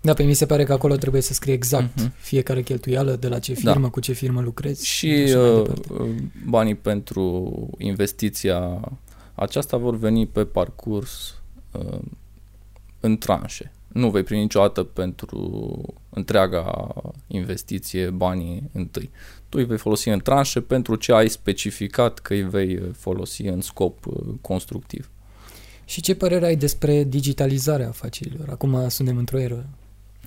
Da, 0.02 0.14
pe 0.14 0.24
mi 0.24 0.34
se 0.34 0.46
pare 0.46 0.64
că 0.64 0.74
acolo 0.74 0.96
trebuie 0.96 1.22
să 1.22 1.34
scrie 1.34 1.54
exact 1.54 2.02
uh-huh. 2.02 2.12
fiecare 2.18 2.62
cheltuială, 2.62 3.16
de 3.16 3.28
la 3.28 3.40
ce 3.40 3.54
da. 3.54 3.72
firmă, 3.72 3.86
da. 3.86 3.92
cu 3.92 4.00
ce 4.00 4.14
firmă 4.14 4.42
lucrezi. 4.42 4.88
Și 4.88 5.34
uh, 5.36 5.70
banii 6.48 6.76
pentru 6.76 7.54
investiția 7.78 8.80
aceasta 9.36 9.78
vor 9.78 9.98
veni 9.98 10.26
pe 10.28 10.44
parcurs 10.44 11.36
uh, 11.72 12.00
în 13.00 13.18
tranșe 13.18 13.72
nu 13.96 14.10
vei 14.10 14.24
primi 14.24 14.42
niciodată 14.42 14.84
pentru 14.84 15.72
întreaga 16.16 16.94
investiție 17.28 18.10
banii 18.10 18.70
întâi. 18.74 19.10
Tu 19.50 19.58
îi 19.58 19.66
vei 19.66 19.78
folosi 19.78 20.10
în 20.10 20.20
tranșe 20.20 20.62
pentru 20.62 20.96
ce 20.96 21.14
ai 21.14 21.30
specificat 21.30 22.20
că 22.20 22.34
îi 22.34 22.44
vei 22.44 22.82
folosi 22.98 23.42
în 23.42 23.62
scop 23.62 24.06
uh, 24.06 24.16
constructiv. 24.42 25.10
Și 25.86 26.02
ce 26.02 26.16
părere 26.16 26.46
ai 26.46 26.56
despre 26.56 27.04
digitalizarea 27.04 27.88
afacerilor? 27.88 28.50
Acum 28.50 28.90
suntem 28.90 29.18
într-o 29.18 29.40
eră 29.40 29.66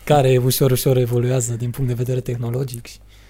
care 0.04 0.36
ușor, 0.44 0.70
ușor 0.70 0.96
evoluează 0.96 1.54
din 1.54 1.70
punct 1.70 1.88
de 1.88 1.96
vedere 1.96 2.20
tehnologic. 2.20 2.86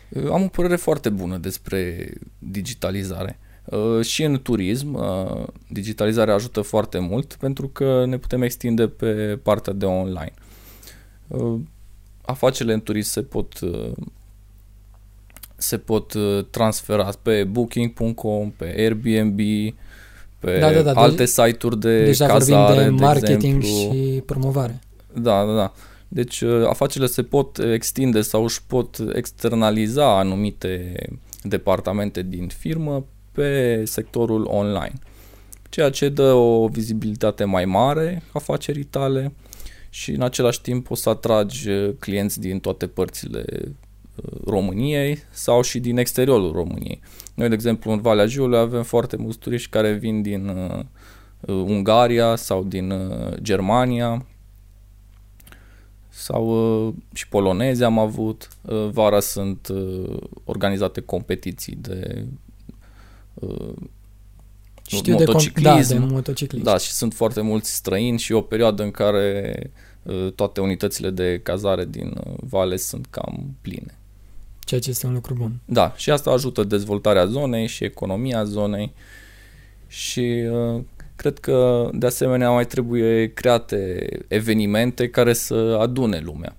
Uh, 0.09 0.31
am 0.31 0.43
o 0.43 0.49
părere 0.49 0.77
foarte 0.77 1.09
bună 1.09 1.37
despre 1.37 2.13
digitalizare. 2.39 3.39
Uh, 3.65 4.05
și 4.05 4.23
în 4.23 4.43
turism, 4.43 4.95
uh, 4.95 5.47
digitalizarea 5.69 6.35
ajută 6.35 6.61
foarte 6.61 6.99
mult 6.99 7.35
pentru 7.35 7.69
că 7.69 8.05
ne 8.07 8.19
putem 8.19 8.43
extinde 8.43 8.89
pe 8.89 9.39
partea 9.43 9.73
de 9.73 9.85
online. 9.85 10.33
Afacerile 12.31 12.75
în 12.75 12.81
turism 12.81 13.11
se 13.11 13.23
pot 13.23 13.59
se 15.57 15.79
pot 15.79 16.15
transfera 16.51 17.11
pe 17.23 17.45
booking.com, 17.45 18.51
pe 18.51 18.75
Airbnb, 18.77 19.41
pe 20.39 20.59
da, 20.59 20.73
da, 20.73 20.83
da, 20.83 21.01
alte 21.01 21.17
deci, 21.17 21.29
site-uri 21.29 21.81
de 21.81 22.05
deja 22.05 22.27
cazare, 22.27 22.75
vorbim 22.75 22.97
de 22.97 23.03
marketing 23.05 23.41
de 23.41 23.47
exemplu. 23.47 23.69
și 23.69 24.23
promovare. 24.27 24.81
Da, 25.13 25.45
da, 25.45 25.55
da. 25.55 25.73
Deci 26.09 26.43
afacerile 26.43 27.07
se 27.07 27.23
pot 27.23 27.59
extinde 27.59 28.21
sau 28.21 28.45
își 28.45 28.63
pot 28.67 28.99
externaliza 29.15 30.19
anumite 30.19 30.95
departamente 31.43 32.23
din 32.23 32.49
firmă 32.59 33.05
pe 33.33 33.83
sectorul 33.85 34.45
online, 34.45 34.93
ceea 35.69 35.91
ce 35.91 36.09
dă 36.09 36.33
o 36.33 36.69
vizibilitate 36.69 37.45
mai 37.45 37.65
mare 37.65 38.23
afacerii 38.33 38.85
tale 38.85 39.33
și 39.89 40.11
în 40.11 40.23
același 40.23 40.61
timp 40.61 40.87
poți 40.87 41.03
să 41.03 41.09
atragi 41.09 41.69
clienți 41.99 42.41
din 42.41 42.61
toate 42.61 42.87
părțile 42.87 43.45
uh, 43.49 44.41
României 44.45 45.19
sau 45.31 45.63
și 45.63 45.81
din 45.81 45.99
exteriorul 45.99 46.53
României. 46.53 47.01
Noi, 47.35 47.49
de 47.49 47.55
exemplu, 47.55 47.93
în 47.93 48.01
Valea 48.01 48.27
Jiului 48.27 48.59
avem 48.59 48.83
foarte 48.83 49.17
mulți 49.17 49.39
turiști 49.39 49.71
care 49.71 49.93
vin 49.93 50.23
din 50.23 50.49
uh, 50.49 50.85
Ungaria 51.47 52.37
sau 52.37 52.65
din 52.65 52.91
uh, 52.91 53.35
Germania 53.43 54.27
sau 56.09 56.87
uh, 56.87 56.95
și 57.13 57.29
polonezi 57.29 57.85
am 57.85 57.99
avut. 57.99 58.49
Uh, 58.63 58.89
vara 58.93 59.21
sunt 59.21 59.69
uh, 59.69 60.17
organizate 60.45 61.01
competiții 61.01 61.77
de 61.77 62.27
uh, 63.35 63.75
Știu 64.97 65.13
motociclism. 65.13 65.89
De, 65.89 65.95
da, 65.95 66.01
de 66.01 66.13
motociclism. 66.13 66.65
Da, 66.65 66.77
și 66.77 66.91
sunt 66.91 67.15
foarte 67.15 67.41
mulți 67.41 67.75
străini 67.75 68.19
și 68.19 68.33
o 68.33 68.41
perioadă 68.41 68.83
în 68.83 68.91
care 68.91 69.55
uh, 70.03 70.33
toate 70.35 70.61
unitățile 70.61 71.11
de 71.11 71.41
cazare 71.43 71.85
din 71.85 72.17
uh, 72.27 72.33
vale 72.41 72.77
sunt 72.77 73.07
cam 73.11 73.57
pline. 73.61 73.99
Ceea 74.61 74.81
ce 74.81 74.91
este 74.91 75.07
un 75.07 75.13
lucru 75.13 75.35
bun. 75.35 75.53
Da, 75.65 75.93
și 75.97 76.11
asta 76.11 76.31
ajută 76.31 76.65
dezvoltarea 76.65 77.27
zonei 77.27 77.67
și 77.67 77.85
economia 77.85 78.45
zonei 78.45 78.93
și 79.87 80.45
uh, 80.51 80.83
cred 81.17 81.39
că 81.39 81.89
de 81.93 82.07
asemenea 82.07 82.51
mai 82.51 82.67
trebuie 82.67 83.33
create 83.33 84.09
evenimente 84.29 85.09
care 85.09 85.33
să 85.33 85.77
adune 85.81 86.19
lumea. 86.19 86.57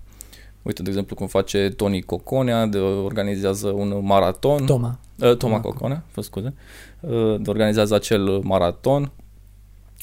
Uite, 0.61 0.81
de 0.81 0.89
exemplu, 0.89 1.15
cum 1.15 1.27
face 1.27 1.69
Tony 1.75 2.01
Coconea, 2.01 2.65
de 2.65 2.77
organizează 2.77 3.67
un 3.67 3.99
maraton. 4.01 4.65
Toma. 4.65 4.99
Uh, 5.19 5.37
Toma 5.37 5.61
Coconea, 5.61 6.03
vă 6.13 6.21
scuze. 6.21 6.53
Uh, 6.99 7.35
de 7.41 7.49
organizează 7.49 7.95
acel 7.95 8.39
maraton 8.43 9.11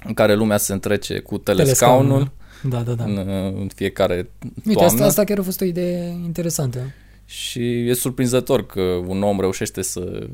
în 0.04 0.14
care 0.14 0.34
lumea 0.34 0.56
se 0.56 0.72
întrece 0.72 1.18
cu 1.18 1.38
telescaunul. 1.38 2.30
Da, 2.62 2.80
da, 2.80 2.92
da. 2.92 3.04
În, 3.04 3.16
în 3.60 3.68
fiecare 3.75 4.14
toamnă. 4.14 4.62
Uite, 4.66 4.84
asta, 4.84 5.04
asta 5.04 5.25
chiar 5.25 5.38
a 5.38 5.42
fost 5.42 5.60
o 5.60 5.64
idee 5.64 6.18
interesantă. 6.25 6.80
Și 7.25 7.88
e 7.88 7.94
surprinzător 7.94 8.66
că 8.66 8.80
un 8.80 9.22
om 9.22 9.40
reușește 9.40 9.82
să 9.82 10.26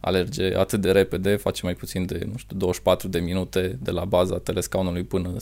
alerge 0.00 0.54
atât 0.56 0.80
de 0.80 0.90
repede, 0.90 1.36
face 1.36 1.60
mai 1.64 1.74
puțin 1.74 2.06
de, 2.06 2.26
nu 2.30 2.36
știu, 2.36 2.56
24 2.56 3.08
de 3.08 3.18
minute 3.18 3.78
de 3.82 3.90
la 3.90 4.04
baza 4.04 4.38
telescaunului 4.38 5.02
până 5.02 5.36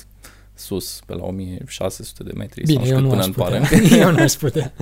sus, 0.55 1.01
pe 1.07 1.15
la 1.15 1.25
1600 1.25 2.23
de 2.23 2.33
metri. 2.37 2.63
Bine, 2.65 2.85
sau 2.85 2.95
eu 2.95 3.01
nu 3.01 3.09
până 3.09 3.21
aș 3.21 3.27
în 3.27 3.33
putea. 3.33 3.61
pare. 3.61 3.87
eu 4.05 4.11
nu 4.11 4.23
aș 4.23 4.33
putea. 4.33 4.73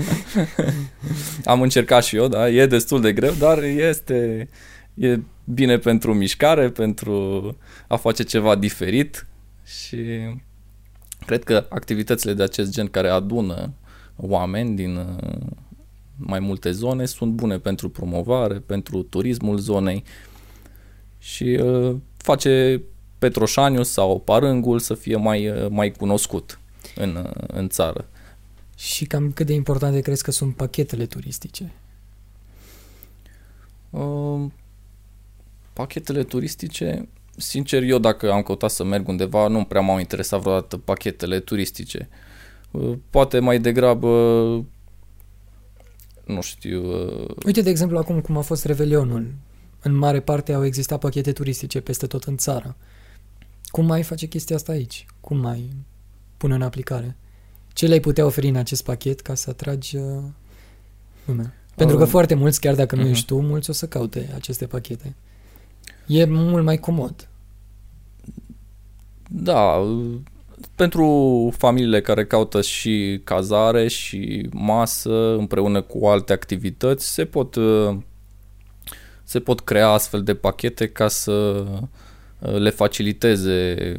Am 1.44 1.62
încercat 1.62 2.04
și 2.04 2.16
eu, 2.16 2.28
da, 2.28 2.50
e 2.50 2.66
destul 2.66 3.00
de 3.00 3.12
greu, 3.12 3.32
dar 3.38 3.62
este 3.62 4.48
e 4.94 5.20
bine 5.44 5.78
pentru 5.78 6.14
mișcare, 6.14 6.70
pentru 6.70 7.56
a 7.88 7.96
face 7.96 8.22
ceva 8.22 8.54
diferit 8.54 9.26
și 9.64 9.98
cred 11.26 11.44
că 11.44 11.66
activitățile 11.68 12.34
de 12.34 12.42
acest 12.42 12.72
gen 12.72 12.86
care 12.86 13.08
adună 13.08 13.72
oameni 14.16 14.76
din 14.76 14.98
mai 16.16 16.38
multe 16.38 16.70
zone 16.70 17.04
sunt 17.04 17.32
bune 17.32 17.58
pentru 17.58 17.88
promovare, 17.88 18.54
pentru 18.54 19.02
turismul 19.02 19.58
zonei 19.58 20.04
și 21.18 21.60
uh, 21.62 21.96
face 22.16 22.82
Petroșaniu 23.22 23.82
sau 23.82 24.20
Parângul 24.20 24.78
să 24.78 24.94
fie 24.94 25.16
mai, 25.16 25.48
uh, 25.48 25.66
mai 25.70 25.90
cunoscut 25.90 26.58
în, 26.94 27.16
uh, 27.16 27.44
în 27.46 27.68
țară. 27.68 28.08
Și 28.76 29.04
cam 29.04 29.32
cât 29.32 29.46
de 29.46 29.52
importante 29.52 30.00
crezi 30.00 30.22
că 30.22 30.30
sunt 30.30 30.56
pachetele 30.56 31.06
turistice? 31.06 31.72
Uh, 33.90 34.44
pachetele 35.72 36.22
turistice, 36.22 37.08
sincer, 37.36 37.82
eu 37.82 37.98
dacă 37.98 38.32
am 38.32 38.42
căutat 38.42 38.70
să 38.70 38.84
merg 38.84 39.08
undeva, 39.08 39.48
nu 39.48 39.64
prea 39.64 39.80
m-au 39.80 39.98
interesat 39.98 40.40
vreodată 40.40 40.76
pachetele 40.76 41.40
turistice. 41.40 42.08
Uh, 42.70 42.98
poate 43.10 43.38
mai 43.38 43.58
degrabă 43.58 44.08
nu 46.24 46.40
știu... 46.40 46.84
Uh... 46.84 47.30
Uite, 47.46 47.60
de 47.60 47.70
exemplu, 47.70 47.98
acum 47.98 48.20
cum 48.20 48.36
a 48.36 48.40
fost 48.40 48.64
Revelionul. 48.64 49.34
În 49.82 49.94
mare 49.94 50.20
parte 50.20 50.52
au 50.52 50.64
existat 50.64 50.98
pachete 50.98 51.32
turistice 51.32 51.80
peste 51.80 52.06
tot 52.06 52.24
în 52.24 52.36
țară. 52.36 52.76
Cum 53.72 53.86
mai 53.86 54.02
face 54.02 54.26
chestia 54.26 54.56
asta 54.56 54.72
aici? 54.72 55.06
Cum 55.20 55.36
mai 55.36 55.70
pune 56.36 56.54
în 56.54 56.62
aplicare? 56.62 57.16
Ce 57.72 57.86
le-ai 57.86 58.00
putea 58.00 58.24
oferi 58.24 58.48
în 58.48 58.56
acest 58.56 58.84
pachet 58.84 59.20
ca 59.20 59.34
să 59.34 59.50
atragi 59.50 59.96
uh, 59.96 60.22
lumea? 61.24 61.54
Pentru 61.74 61.96
că 61.96 62.02
uh, 62.02 62.08
foarte 62.08 62.34
mulți, 62.34 62.60
chiar 62.60 62.74
dacă 62.74 62.96
nu 62.96 63.06
uh-huh. 63.06 63.10
ești 63.10 63.26
tu, 63.26 63.40
mulți 63.40 63.70
o 63.70 63.72
să 63.72 63.86
caute 63.86 64.30
aceste 64.34 64.66
pachete. 64.66 65.14
E 66.06 66.24
mult 66.24 66.64
mai 66.64 66.78
comod. 66.78 67.28
Da, 69.28 69.82
pentru 70.74 71.48
familiile 71.56 72.00
care 72.00 72.26
caută 72.26 72.62
și 72.62 73.20
cazare 73.24 73.88
și 73.88 74.48
masă 74.50 75.36
împreună 75.36 75.82
cu 75.82 76.06
alte 76.06 76.32
activități, 76.32 77.12
se 77.12 77.24
pot, 77.24 77.54
uh, 77.54 77.96
se 79.24 79.40
pot 79.40 79.60
crea 79.60 79.88
astfel 79.88 80.22
de 80.22 80.34
pachete 80.34 80.88
ca 80.88 81.08
să 81.08 81.32
uh, 81.32 81.88
le 82.42 82.70
faciliteze 82.70 83.94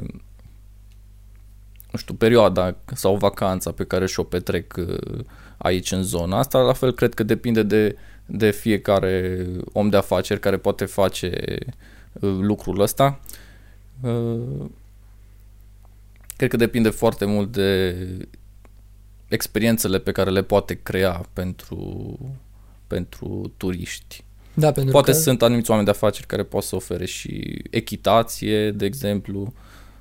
nu 1.92 2.00
știu, 2.00 2.14
perioada 2.14 2.76
sau 2.94 3.16
vacanța 3.16 3.72
pe 3.72 3.84
care 3.84 4.06
și-o 4.06 4.24
petrec 4.24 4.74
uh, 4.78 5.26
aici 5.58 5.92
în 5.92 6.04
zona 6.04 6.38
asta. 6.38 6.60
La 6.60 6.74
fel, 6.74 6.94
cred 6.94 7.14
că 7.14 7.24
depinde 7.24 7.64
de, 7.64 7.96
de 8.26 8.52
fiecare 8.52 9.46
om 9.74 9.90
de 9.90 9.98
afaceri 9.98 10.40
care 10.40 10.58
poate 10.58 10.86
face 10.86 11.58
lucrul 12.20 12.80
ăsta 12.80 13.20
Cred 16.36 16.50
că 16.50 16.58
depinde 16.58 16.90
foarte 16.90 17.26
mult 17.26 17.52
de 17.52 17.96
experiențele 19.28 20.00
pe 20.00 20.12
care 20.12 20.30
le 20.30 20.44
poate 20.44 20.80
crea 20.84 21.26
pentru, 21.34 22.18
pentru 22.88 23.54
turiști. 23.58 24.24
Da, 24.54 24.72
pentru 24.72 24.92
Poate 24.92 25.12
că... 25.12 25.18
sunt 25.18 25.42
anumiți 25.42 25.70
oameni 25.70 25.88
de 25.88 25.94
afaceri 25.94 26.28
care 26.28 26.44
pot 26.44 26.64
să 26.64 26.76
ofere 26.76 27.06
și 27.06 27.62
echitație, 27.70 28.72
de 28.72 28.86
exemplu, 28.86 29.54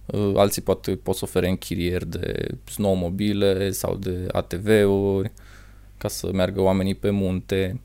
uh, 0.07 0.33
alții 0.37 0.63
poate 0.63 0.97
pot 0.97 1.17
să 1.17 1.25
ofere 1.25 1.49
închirieri 1.49 2.09
de 2.09 2.47
snowmobile 2.65 3.71
sau 3.71 3.97
de 3.97 4.27
ATV-uri 4.33 5.33
ca 5.99 6.09
să 6.09 6.31
meargă 6.33 6.61
oamenii 6.61 6.95
pe 6.95 7.11
munte. 7.11 7.81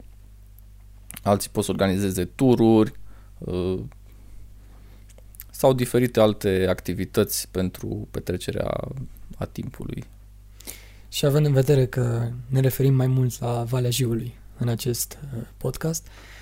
Alții 1.24 1.50
pot 1.50 1.64
să 1.64 1.72
organizeze 1.72 2.26
tururi, 2.26 2.92
uh, 3.38 3.80
sau 5.50 5.74
diferite 5.74 6.20
alte 6.20 6.66
activități 6.70 7.48
pentru 7.52 8.08
petrecerea 8.12 8.78
a 9.38 9.46
timpului. 9.46 10.04
Și 11.10 11.26
având 11.26 11.46
în 11.46 11.54
vedere 11.54 11.86
că 11.86 12.30
ne 12.48 12.60
referim 12.60 12.94
mai 12.94 13.08
mult 13.08 13.40
la 13.40 13.64
Valea 13.64 13.90
Jiului 13.90 14.34
în 14.58 14.68
acest 14.68 15.18
uh, 15.36 15.42
podcast, 15.58 16.08
uh, 16.08 16.37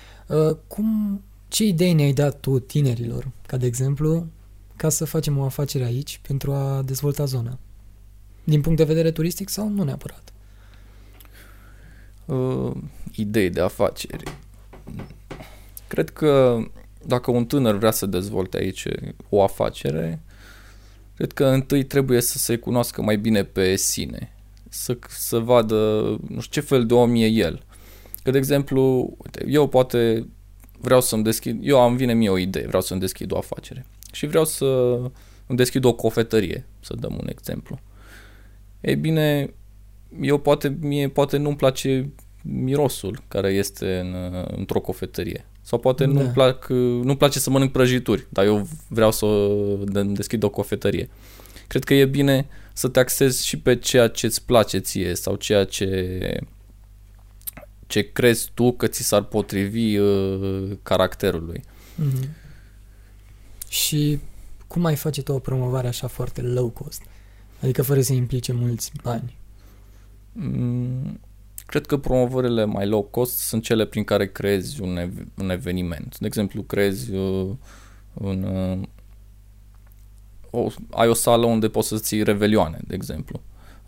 cum, 0.66 1.22
ce 1.48 1.64
idei 1.64 1.92
ne-ai 1.92 2.12
dat 2.12 2.40
tu 2.40 2.58
tinerilor, 2.58 3.30
ca 3.46 3.56
de 3.56 3.66
exemplu, 3.66 4.26
ca 4.76 4.88
să 4.88 5.04
facem 5.04 5.38
o 5.38 5.44
afacere 5.44 5.84
aici 5.84 6.20
pentru 6.26 6.52
a 6.52 6.82
dezvolta 6.82 7.24
zona? 7.24 7.58
Din 8.44 8.60
punct 8.60 8.78
de 8.78 8.84
vedere 8.84 9.10
turistic 9.10 9.48
sau 9.48 9.68
nu 9.68 9.82
neapărat? 9.82 10.32
Uh, 12.24 12.72
idei 13.14 13.50
de 13.50 13.60
afaceri. 13.60 14.22
Cred 15.88 16.10
că 16.10 16.58
dacă 17.06 17.30
un 17.30 17.46
tânăr 17.46 17.76
vrea 17.76 17.90
să 17.90 18.06
dezvolte 18.06 18.56
aici 18.56 18.86
o 19.28 19.42
afacere, 19.42 20.22
cred 21.14 21.32
că 21.32 21.44
întâi 21.44 21.84
trebuie 21.84 22.20
să 22.20 22.38
se 22.38 22.56
cunoască 22.56 23.02
mai 23.02 23.18
bine 23.18 23.44
pe 23.44 23.76
sine, 23.76 24.32
să, 24.68 24.98
să 25.08 25.38
vadă 25.38 25.74
nu 26.28 26.40
știu 26.40 26.60
ce 26.60 26.66
fel 26.66 26.86
de 26.86 26.94
om 26.94 27.14
e 27.14 27.26
el. 27.26 27.65
Că, 28.26 28.32
de 28.32 28.38
exemplu, 28.38 29.14
uite, 29.24 29.44
eu 29.48 29.66
poate 29.68 30.28
vreau 30.80 31.00
să-mi 31.00 31.22
deschid, 31.22 31.58
eu 31.62 31.80
am 31.80 31.96
vine 31.96 32.14
mie 32.14 32.28
o 32.28 32.38
idee, 32.38 32.66
vreau 32.66 32.82
să-mi 32.82 33.00
deschid 33.00 33.32
o 33.32 33.36
afacere 33.36 33.86
și 34.12 34.26
vreau 34.26 34.44
să 34.44 34.64
îmi 35.46 35.58
deschid 35.58 35.84
o 35.84 35.92
cofetărie, 35.94 36.66
să 36.80 36.94
dăm 37.00 37.16
un 37.20 37.28
exemplu. 37.28 37.78
Ei 38.80 38.96
bine, 38.96 39.54
eu 40.20 40.38
poate, 40.38 40.76
mie 40.80 41.08
poate 41.08 41.36
nu-mi 41.36 41.56
place 41.56 42.10
mirosul 42.42 43.22
care 43.28 43.48
este 43.48 43.98
în, 43.98 44.14
într-o 44.56 44.80
cofetărie. 44.80 45.46
Sau 45.62 45.78
poate 45.78 46.04
Da. 46.04 46.10
nu-mi, 46.12 46.28
plac, 46.28 46.68
nu-mi 46.68 47.16
place 47.16 47.38
să 47.38 47.50
mănânc 47.50 47.72
prăjituri, 47.72 48.26
dar 48.28 48.44
eu 48.44 48.68
vreau 48.88 49.12
să 49.12 49.26
de- 49.84 50.02
deschid 50.02 50.42
o 50.42 50.48
cofetărie. 50.50 51.08
Cred 51.66 51.84
că 51.84 51.94
e 51.94 52.04
bine 52.04 52.46
să 52.72 52.88
te 52.88 52.98
axezi 53.00 53.46
și 53.46 53.58
pe 53.58 53.76
ceea 53.76 54.08
ce 54.08 54.26
îți 54.26 54.44
place 54.44 54.78
ție 54.78 55.14
sau 55.14 55.34
ceea 55.34 55.64
ce, 55.64 56.40
ce 57.86 58.12
crezi 58.12 58.50
tu 58.54 58.72
că 58.72 58.86
ți 58.86 59.02
s-ar 59.02 59.22
potrivi 59.22 59.96
uh, 59.98 60.76
caracterului. 60.82 61.62
Mhm. 61.94 62.28
Și 63.68 64.18
cum 64.66 64.84
ai 64.84 64.96
face 64.96 65.22
tu 65.22 65.32
o 65.32 65.38
promovare 65.38 65.88
așa 65.88 66.06
foarte 66.06 66.40
low 66.42 66.68
cost? 66.68 67.02
Adică 67.62 67.82
fără 67.82 68.00
să 68.00 68.12
implice 68.12 68.52
mulți 68.52 68.92
bani. 69.02 69.38
Mm, 70.32 71.20
Cred 71.66 71.86
că 71.86 71.96
promovările 71.98 72.64
mai 72.64 72.86
low 72.86 73.02
cost 73.02 73.38
sunt 73.38 73.62
cele 73.62 73.84
prin 73.86 74.04
care 74.04 74.26
creezi 74.28 74.80
un, 74.82 74.96
ev- 74.96 75.26
un 75.38 75.50
eveniment. 75.50 76.18
De 76.18 76.26
exemplu, 76.26 76.62
creezi 76.62 77.12
uh, 77.14 77.50
un, 78.14 78.42
uh, 78.42 78.86
o, 80.50 80.68
ai 80.90 81.08
o 81.08 81.14
sală 81.14 81.46
unde 81.46 81.68
poți 81.68 81.88
să 81.88 81.98
ții 81.98 82.22
revelioane, 82.22 82.78
de 82.86 82.94
exemplu. 82.94 83.40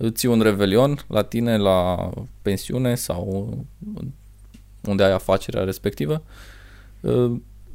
Ții 0.08 0.28
un 0.28 0.40
revelion 0.40 1.04
la 1.08 1.22
tine, 1.22 1.56
la 1.56 2.10
pensiune 2.42 2.94
sau 2.94 3.56
unde 4.84 5.02
ai 5.02 5.12
afacerea 5.12 5.64
respectivă. 5.64 6.22
Uh, 7.00 7.32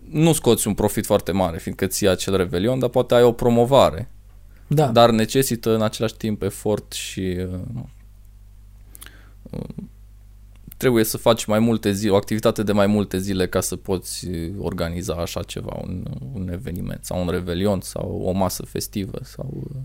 Nu 0.10 0.34
scoți 0.34 0.68
un 0.68 0.74
profit 0.74 1.06
foarte 1.06 1.32
mare, 1.32 1.58
fiindcă 1.58 1.86
ții 1.88 2.08
acel 2.08 2.38
revelion, 2.38 2.80
dar 2.80 2.89
poate 2.89 3.13
ai 3.13 3.24
o 3.24 3.32
promovare 3.32 4.10
Da, 4.68 4.88
dar 4.88 5.10
necesită 5.10 5.75
în 5.75 5.82
același 5.82 6.15
timp 6.18 6.42
efort 6.42 6.92
și 6.94 7.38
uh, 7.39 7.60
uh, 9.50 9.84
trebuie 10.77 11.03
să 11.03 11.18
faci 11.18 11.46
mai 11.46 11.60
multe 11.60 11.92
zile, 11.92 12.12
o 12.12 12.15
activitate 12.15 12.63
de 12.63 12.72
mai 12.72 12.88
multe 12.88 13.18
zile 13.18 13.48
ca 13.48 13.62
să 13.62 13.75
poți 13.75 14.27
uh, 14.27 14.53
organiza 14.60 15.13
așa 15.13 15.44
ceva, 15.44 15.80
un, 15.82 16.03
un 16.34 16.50
eveniment 16.51 17.06
sau 17.06 17.22
un 17.22 17.30
revelion 17.30 17.82
sau 17.82 18.22
o 18.24 18.32
masă 18.32 18.65
festivă 18.65 19.20
sau 19.22 19.50
uh, 19.53 19.75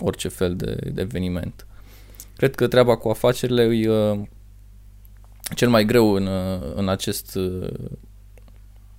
orice 0.00 0.28
fel 0.28 0.56
de, 0.56 0.78
de 0.92 1.00
eveniment. 1.00 1.66
Cred 2.36 2.54
că 2.54 2.66
treaba 2.66 2.96
cu 2.96 3.08
afacerile 3.08 3.62
e 3.62 3.88
uh, 3.90 4.20
cel 5.54 5.68
mai 5.68 5.84
greu 5.84 6.12
în, 6.12 6.26
uh, 6.26 6.60
în 6.74 6.88
acest 6.88 7.34
uh, 7.34 7.68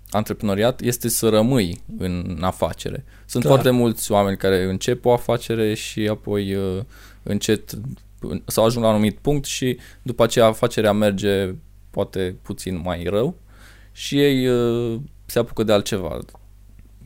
antreprenoriat 0.10 0.82
este 0.82 1.10
să 1.10 1.30
rămâi 1.30 1.82
în 1.98 2.38
afacere. 2.42 3.06
Sunt 3.26 3.44
Clar. 3.44 3.56
foarte 3.56 3.78
mulți 3.78 4.12
oameni 4.12 4.38
care 4.38 4.64
încep 4.64 5.06
o 5.06 5.14
afacere 5.14 5.74
și 5.74 6.08
apoi 6.08 6.56
uh, 6.56 6.82
încet 7.24 7.72
în- 8.20 8.42
sau 8.46 8.66
ajung 8.66 8.84
la 8.84 8.90
un 8.90 8.96
anumit 8.96 9.18
punct 9.18 9.46
și 9.46 9.78
după 10.02 10.24
aceea 10.24 10.46
afacerea 10.46 10.92
merge 10.92 11.54
poate 11.90 12.36
puțin 12.42 12.82
mai 12.84 13.04
rău 13.04 13.36
și 13.92 14.20
ei 14.20 14.48
uh, 14.48 15.00
se 15.26 15.40
apucă 15.40 15.64
de 15.64 15.72
altceva, 15.72 16.20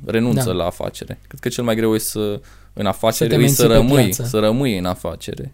renunță 0.06 0.46
Da. 0.50 0.52
la 0.56 0.66
afacere. 0.66 1.20
Cred 1.28 1.40
că 1.40 1.50
cel 1.50 1.64
mai 1.64 1.76
greu 1.76 1.94
e 1.96 1.98
să 1.98 2.42
în 2.74 2.86
afacere 2.86 3.30
te 3.30 3.36
e 3.36 3.38
menții 3.38 3.56
să 3.56 3.68
pe 3.68 3.74
rămâi, 3.74 4.04
piață. 4.04 4.24
să 4.24 4.40
rămâi 4.40 4.78
în 4.78 4.86
afacere. 4.86 5.52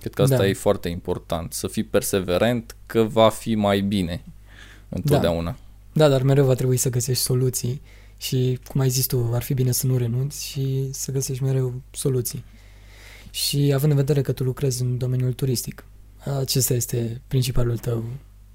Cred 0.00 0.14
că 0.14 0.22
asta 0.22 0.36
Da. 0.36 0.46
e 0.46 0.52
foarte 0.52 0.88
important, 0.88 1.52
să 1.52 1.66
fii 1.68 1.84
perseverent 1.84 2.76
că 2.86 3.02
va 3.02 3.28
fi 3.28 3.54
mai 3.54 3.80
bine 3.80 4.24
întotdeauna. 4.88 5.56
da, 5.92 6.08
dar 6.08 6.22
mereu 6.22 6.44
va 6.44 6.54
trebui 6.54 6.76
să 6.76 6.90
găsești 6.90 7.22
soluții 7.22 7.82
și, 8.16 8.58
cum 8.68 8.80
ai 8.80 8.88
zis 8.88 9.06
tu, 9.06 9.30
ar 9.32 9.42
fi 9.42 9.54
bine 9.54 9.72
să 9.72 9.86
nu 9.86 9.96
renunți 9.96 10.46
și 10.46 10.88
să 10.92 11.12
găsești 11.12 11.42
mereu 11.42 11.74
soluții. 11.90 12.44
Și 13.30 13.70
având 13.74 13.90
în 13.92 13.98
vedere 13.98 14.22
că 14.22 14.32
tu 14.32 14.44
lucrezi 14.44 14.82
în 14.82 14.98
domeniul 14.98 15.32
turistic, 15.32 15.84
acesta 16.38 16.74
este 16.74 17.20
principalul 17.28 17.78
tău 17.78 18.04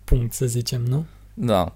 punct, 0.04 0.34
să 0.34 0.46
zicem, 0.46 0.82
nu? 0.86 1.06
Da. 1.34 1.76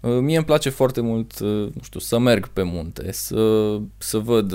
Uh, 0.00 0.18
Mie 0.20 0.36
îmi 0.36 0.44
place 0.46 0.68
foarte 0.70 1.00
mult, 1.00 1.38
uh, 1.38 1.48
nu 1.48 1.82
știu, 1.82 2.00
să 2.00 2.18
merg 2.18 2.48
pe 2.48 2.62
munte, 2.62 3.12
să, 3.12 3.78
să 3.98 4.18
văd. 4.18 4.52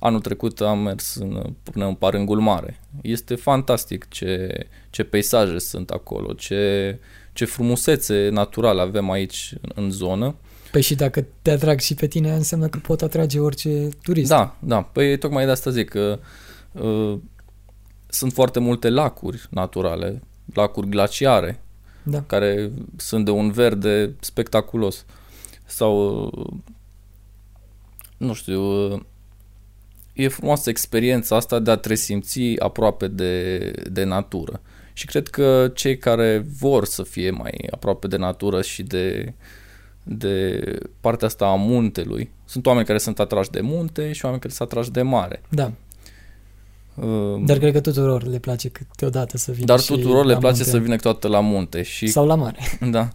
Uh, 0.00 0.06
Anul 0.06 0.20
trecut 0.20 0.60
am 0.60 0.78
mers 0.78 1.14
în, 1.14 1.54
până 1.62 1.86
în 1.86 1.94
Parângul 1.94 2.40
Mare. 2.40 2.80
Este 3.02 3.34
fantastic 3.34 4.08
ce, 4.08 4.66
ce 4.90 5.02
peisaje 5.04 5.58
sunt 5.58 5.90
acolo, 5.90 6.32
ce, 6.32 6.98
ce 7.32 7.44
frumusețe 7.44 8.28
naturală 8.28 8.80
avem 8.80 9.10
aici 9.10 9.54
în, 9.60 9.70
în 9.74 9.90
zonă. 9.90 10.34
Păi 10.70 10.82
și 10.82 10.94
dacă 10.94 11.26
te 11.42 11.50
atrag 11.50 11.80
și 11.80 11.94
pe 11.94 12.06
tine, 12.06 12.32
înseamnă 12.32 12.68
că 12.68 12.78
pot 12.78 13.02
atrage 13.02 13.40
orice 13.40 13.88
turist. 14.02 14.28
Da, 14.28 14.56
da. 14.58 14.82
Păi 14.82 15.18
tocmai 15.18 15.44
de 15.44 15.50
asta 15.50 15.70
zic 15.70 15.88
că 15.88 16.18
uh, 16.72 17.18
sunt 18.08 18.32
foarte 18.32 18.58
multe 18.58 18.88
lacuri 18.90 19.46
naturale, 19.50 20.22
lacuri 20.54 20.88
glaciare, 20.88 21.60
Da. 22.02 22.22
care 22.22 22.70
sunt 22.96 23.24
de 23.24 23.30
un 23.30 23.50
verde 23.50 24.14
spectaculos. 24.20 25.04
Sau, 25.64 26.24
uh, 26.24 26.52
nu 28.16 28.32
știu, 28.32 28.92
uh, 28.92 29.00
e 30.16 30.28
frumoasă 30.28 30.70
experiența 30.70 31.36
asta 31.36 31.58
de 31.58 31.70
a 31.70 31.76
te 31.76 31.94
simți 31.94 32.40
aproape 32.58 33.08
de, 33.08 33.58
de 33.90 34.04
natură. 34.04 34.60
Și 34.92 35.06
cred 35.06 35.28
că 35.28 35.70
cei 35.74 35.98
care 35.98 36.46
vor 36.60 36.84
să 36.84 37.02
fie 37.02 37.30
mai 37.30 37.68
aproape 37.70 38.06
de 38.06 38.16
natură 38.16 38.62
și 38.62 38.82
de, 38.82 39.34
de 40.02 40.60
partea 41.00 41.26
asta 41.26 41.46
a 41.46 41.54
muntelui, 41.54 42.30
sunt 42.44 42.66
oameni 42.66 42.86
care 42.86 42.98
sunt 42.98 43.18
atrași 43.18 43.50
de 43.50 43.60
munte 43.60 44.12
și 44.12 44.24
oameni 44.24 44.42
care 44.42 44.52
sunt 44.52 44.68
atrași 44.68 44.90
de 44.90 45.02
mare. 45.02 45.42
Da, 45.48 45.72
Uh, 46.96 47.42
dar 47.44 47.58
cred 47.58 47.72
că 47.72 47.80
tuturor 47.80 48.26
le 48.26 48.38
place 48.38 48.68
câteodată 48.68 49.36
să 49.36 49.52
vină 49.52 49.66
dar 49.66 49.80
și 49.80 49.86
tuturor 49.86 50.24
le 50.24 50.32
la 50.32 50.38
place 50.38 50.56
munte. 50.56 50.70
să 50.70 50.78
vină 50.78 50.96
toată 50.96 51.28
la 51.28 51.40
munte 51.40 51.82
și 51.82 52.06
Sau 52.06 52.26
la 52.26 52.34
mare. 52.34 52.58
Da. 52.90 53.08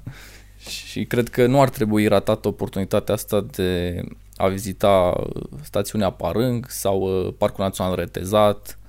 Și 0.68 1.06
cred 1.06 1.30
că 1.30 1.48
nu 1.48 1.62
ar 1.62 1.70
trebui 1.70 2.08
ratată 2.08 2.48
oportunitatea 2.48 3.14
asta 3.14 3.46
de 3.52 4.02
a 4.42 4.48
vizita 4.48 5.24
stațiunea 5.64 6.10
Parâng 6.10 6.66
sau 6.70 7.26
uh, 7.26 7.34
Parcul 7.38 7.64
Național 7.64 7.96
Retezat 7.96 8.80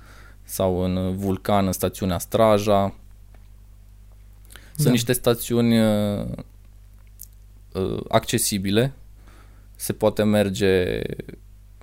sau 0.43 0.83
în 0.83 1.15
Vulcan, 1.17 1.65
în 1.65 1.71
stațiunea 1.71 2.17
Straja. 2.17 2.93
Sunt 4.73 4.85
Da. 4.85 4.91
niște 4.91 5.13
stațiuni 5.13 5.79
uh, 5.79 6.25
uh, 7.73 8.03
accesibile. 8.07 8.93
Se 9.75 9.93
poate 9.93 10.23
merge 10.23 11.01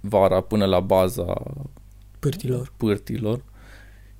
vara 0.00 0.40
până 0.40 0.64
la 0.64 0.80
baza 0.80 1.42
Pârtilor. 2.18 2.72
pârtilor 2.76 3.42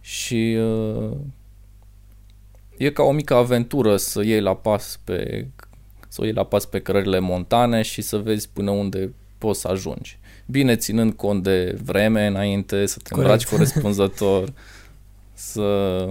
și 0.00 0.56
uh, 0.58 1.16
e 2.76 2.90
ca 2.90 3.02
o 3.02 3.12
mică 3.12 3.34
aventură 3.34 3.96
să 3.96 4.24
iei 4.24 4.40
la 4.40 4.54
pas 4.56 5.00
pe 5.04 5.46
să 6.08 6.20
o 6.20 6.24
iei 6.24 6.34
la 6.34 6.44
pas 6.44 6.64
pe 6.64 6.80
cărările 6.80 7.18
montane 7.18 7.82
și 7.82 8.02
să 8.02 8.16
vezi 8.16 8.48
până 8.48 8.70
unde 8.70 9.14
poți 9.40 9.60
să 9.60 9.68
ajungi. 9.68 10.18
Bine 10.46 10.76
ținând 10.76 11.12
cont 11.12 11.42
de 11.42 11.78
vreme 11.82 12.26
înainte, 12.26 12.86
să 12.86 12.98
te 13.02 13.10
Corect. 13.10 13.30
îmbraci 13.30 13.50
corespunzător, 13.50 14.52
să 15.52 16.06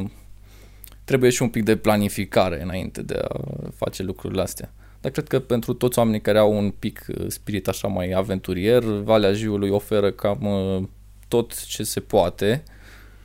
trebuie 1.03 1.29
și 1.29 1.41
un 1.41 1.49
pic 1.49 1.63
de 1.63 1.75
planificare 1.75 2.61
înainte 2.61 3.01
de 3.01 3.19
a 3.21 3.39
face 3.75 4.03
lucrurile 4.03 4.41
astea. 4.41 4.71
Dar 5.01 5.11
cred 5.11 5.27
că 5.27 5.39
pentru 5.39 5.73
toți 5.73 5.99
oamenii 5.99 6.21
care 6.21 6.37
au 6.37 6.57
un 6.57 6.71
pic 6.79 7.05
uh, 7.07 7.25
spirit 7.27 7.67
așa 7.67 7.87
mai 7.87 8.11
aventurier, 8.11 8.83
Valea 8.83 9.33
Jiului 9.33 9.69
oferă 9.69 10.11
cam 10.11 10.39
uh, 10.41 10.83
tot 11.27 11.65
ce 11.65 11.83
se 11.83 11.99
poate 11.99 12.63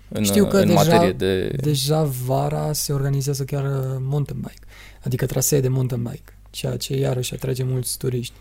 în, 0.09 0.25
Știu 0.25 0.47
că 0.47 0.57
în 0.57 0.69
deja- 0.69 0.75
materie 0.75 1.13
de... 1.13 1.49
Deja 1.49 2.03
vara 2.25 2.73
se 2.73 2.93
organizează 2.93 3.45
chiar 3.45 3.65
uh, 3.65 3.97
mountain 4.01 4.39
bike, 4.41 4.67
adică 5.05 5.27
trasee 5.27 5.61
de 5.61 5.69
mountain 5.69 6.03
bike, 6.03 6.37
ceea 6.51 6.77
ce 6.77 6.97
iarăși 6.97 7.35
atrage 7.35 7.63
mulți 7.63 7.99
turiști. 7.99 8.35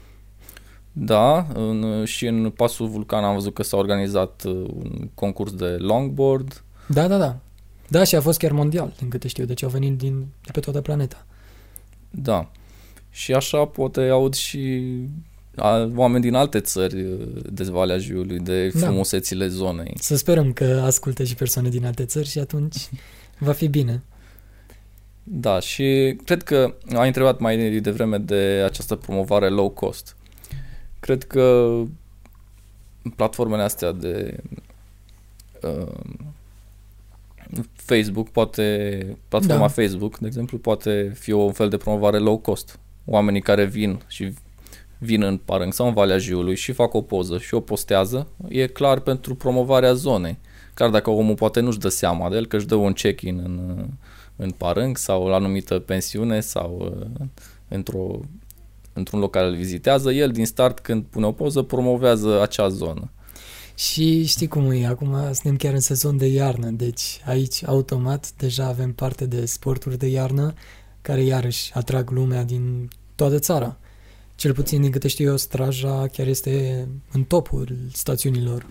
Da, 0.94 1.48
în, 1.54 2.06
și 2.06 2.26
în 2.26 2.50
Pasul 2.50 2.88
Vulcan 2.88 3.24
am 3.24 3.34
văzut 3.34 3.54
că 3.54 3.64
s-a 3.64 3.78
organizat 3.78 4.44
uh, 4.46 4.54
un 4.54 5.10
concurs 5.14 5.52
de 5.52 5.66
longboard. 5.66 6.64
Da, 6.88 7.08
da, 7.08 7.18
da. 7.18 7.38
Da, 7.88 8.04
și 8.04 8.16
a 8.16 8.22
fost 8.22 8.40
chiar 8.40 8.52
mondial, 8.52 8.94
din 8.98 9.10
câte 9.10 9.28
știu, 9.28 9.46
deci 9.46 9.64
au 9.64 9.70
venit 9.70 9.98
din, 9.98 10.26
de 10.46 10.52
pe 10.52 10.60
toată 10.60 10.82
planeta. 10.82 11.26
Da. 12.10 12.52
Și 13.10 13.34
așa 13.34 13.66
poate 13.66 14.02
aud 14.02 14.34
și 14.34 14.84
a, 15.56 15.92
oameni 15.96 16.24
din 16.24 16.34
alte 16.36 16.60
țări 16.60 17.02
uh, 17.04 17.20
de 17.52 17.64
Valea 17.64 17.98
Jiului, 17.98 18.40
de 18.40 18.68
Da. 18.68 18.80
frumusețile 18.80 19.48
zonei. 19.48 19.94
Să 20.00 20.16
sperăm 20.16 20.54
că 20.54 20.82
ascultă 20.86 21.24
și 21.24 21.36
persoane 21.36 21.70
din 21.70 21.86
alte 21.86 22.06
țări 22.06 22.28
și 22.28 22.40
atunci 22.40 22.90
va 23.38 23.52
fi 23.52 23.68
bine. 23.68 24.04
Da, 25.24 25.60
și 25.60 26.18
cred 26.26 26.44
că 26.44 26.74
ai 26.96 27.08
întrebat 27.08 27.40
mai 27.40 27.80
devreme 27.80 28.18
de 28.18 28.62
această 28.66 28.96
promovare 28.96 29.50
low 29.50 29.70
cost. 29.70 30.16
Cred 31.04 31.24
că 31.24 31.76
platformele 33.16 33.62
astea 33.62 33.92
de 33.92 34.38
uh, 35.62 36.00
Facebook 37.74 38.30
poate, 38.30 39.18
platforma 39.28 39.60
Da. 39.60 39.68
Facebook, 39.68 40.18
de 40.18 40.28
exemplu, 40.28 40.58
poate 40.58 41.12
fi 41.16 41.32
un 41.32 41.52
fel 41.52 41.70
de 41.70 41.78
promovare 41.78 42.18
low 42.18 42.38
cost. 42.38 42.80
Oamenii 43.06 43.42
care 43.42 43.66
vin 43.66 44.02
și 44.08 44.34
vin 44.98 45.22
în 45.22 45.38
Parâng 45.38 45.74
sau 45.74 45.88
în 45.88 45.94
Valea 45.94 46.18
Jiului 46.18 46.56
și 46.56 46.72
fac 46.72 46.94
o 46.94 47.02
poză 47.02 47.38
și 47.38 47.54
o 47.54 47.60
postează, 47.60 48.28
e 48.48 48.68
clar 48.68 49.00
pentru 49.00 49.36
promovarea 49.36 49.94
zonei. 49.94 50.38
Chiar 50.74 50.90
dacă 50.90 51.10
omul 51.10 51.36
poate 51.36 51.60
nu-și 51.60 51.80
dă 51.80 51.90
seama 51.90 52.30
de 52.30 52.36
el, 52.36 52.46
că 52.46 52.56
își 52.56 52.66
dă 52.66 52.76
un 52.76 52.94
check-in 52.94 53.42
în, 53.44 53.86
în 54.36 54.52
parâng 54.52 54.98
sau 54.98 55.28
la 55.28 55.36
anumită 55.36 55.80
pensiune 55.80 56.40
sau 56.40 56.96
uh, 57.20 57.26
într-o, 57.68 58.20
într-un 58.94 59.20
loc 59.20 59.32
care 59.32 59.48
îl 59.48 59.56
vizitează, 59.56 60.12
el 60.12 60.32
din 60.32 60.46
start 60.46 60.80
când 60.80 61.04
pune 61.04 61.26
o 61.26 61.32
poză 61.32 61.62
promovează 61.62 62.42
acea 62.42 62.68
zonă. 62.68 63.12
Și 63.76 64.26
știi 64.26 64.48
cum 64.48 64.72
e, 64.72 64.86
acum 64.86 65.16
suntem 65.24 65.56
chiar 65.56 65.74
în 65.74 65.80
sezon 65.80 66.18
de 66.18 66.26
iarnă, 66.26 66.70
deci 66.70 67.22
aici 67.26 67.66
automat 67.66 68.32
deja 68.38 68.66
avem 68.66 68.94
parte 68.94 69.26
de 69.26 69.46
sporturi 69.46 69.98
de 69.98 70.08
iarnă 70.08 70.54
care 71.02 71.24
iarăși 71.24 71.72
atrag 71.74 72.10
lumea 72.10 72.44
din 72.44 72.90
toată 73.16 73.40
țara. 73.40 73.78
Cel 74.36 74.54
puțin 74.54 74.82
din 74.82 74.92
câte 74.92 75.08
știu 75.08 75.30
eu, 75.30 75.38
Straja 75.38 76.08
chiar 76.08 76.28
este 76.28 76.88
în 77.12 77.24
topul 77.24 77.76
stațiunilor. 77.92 78.66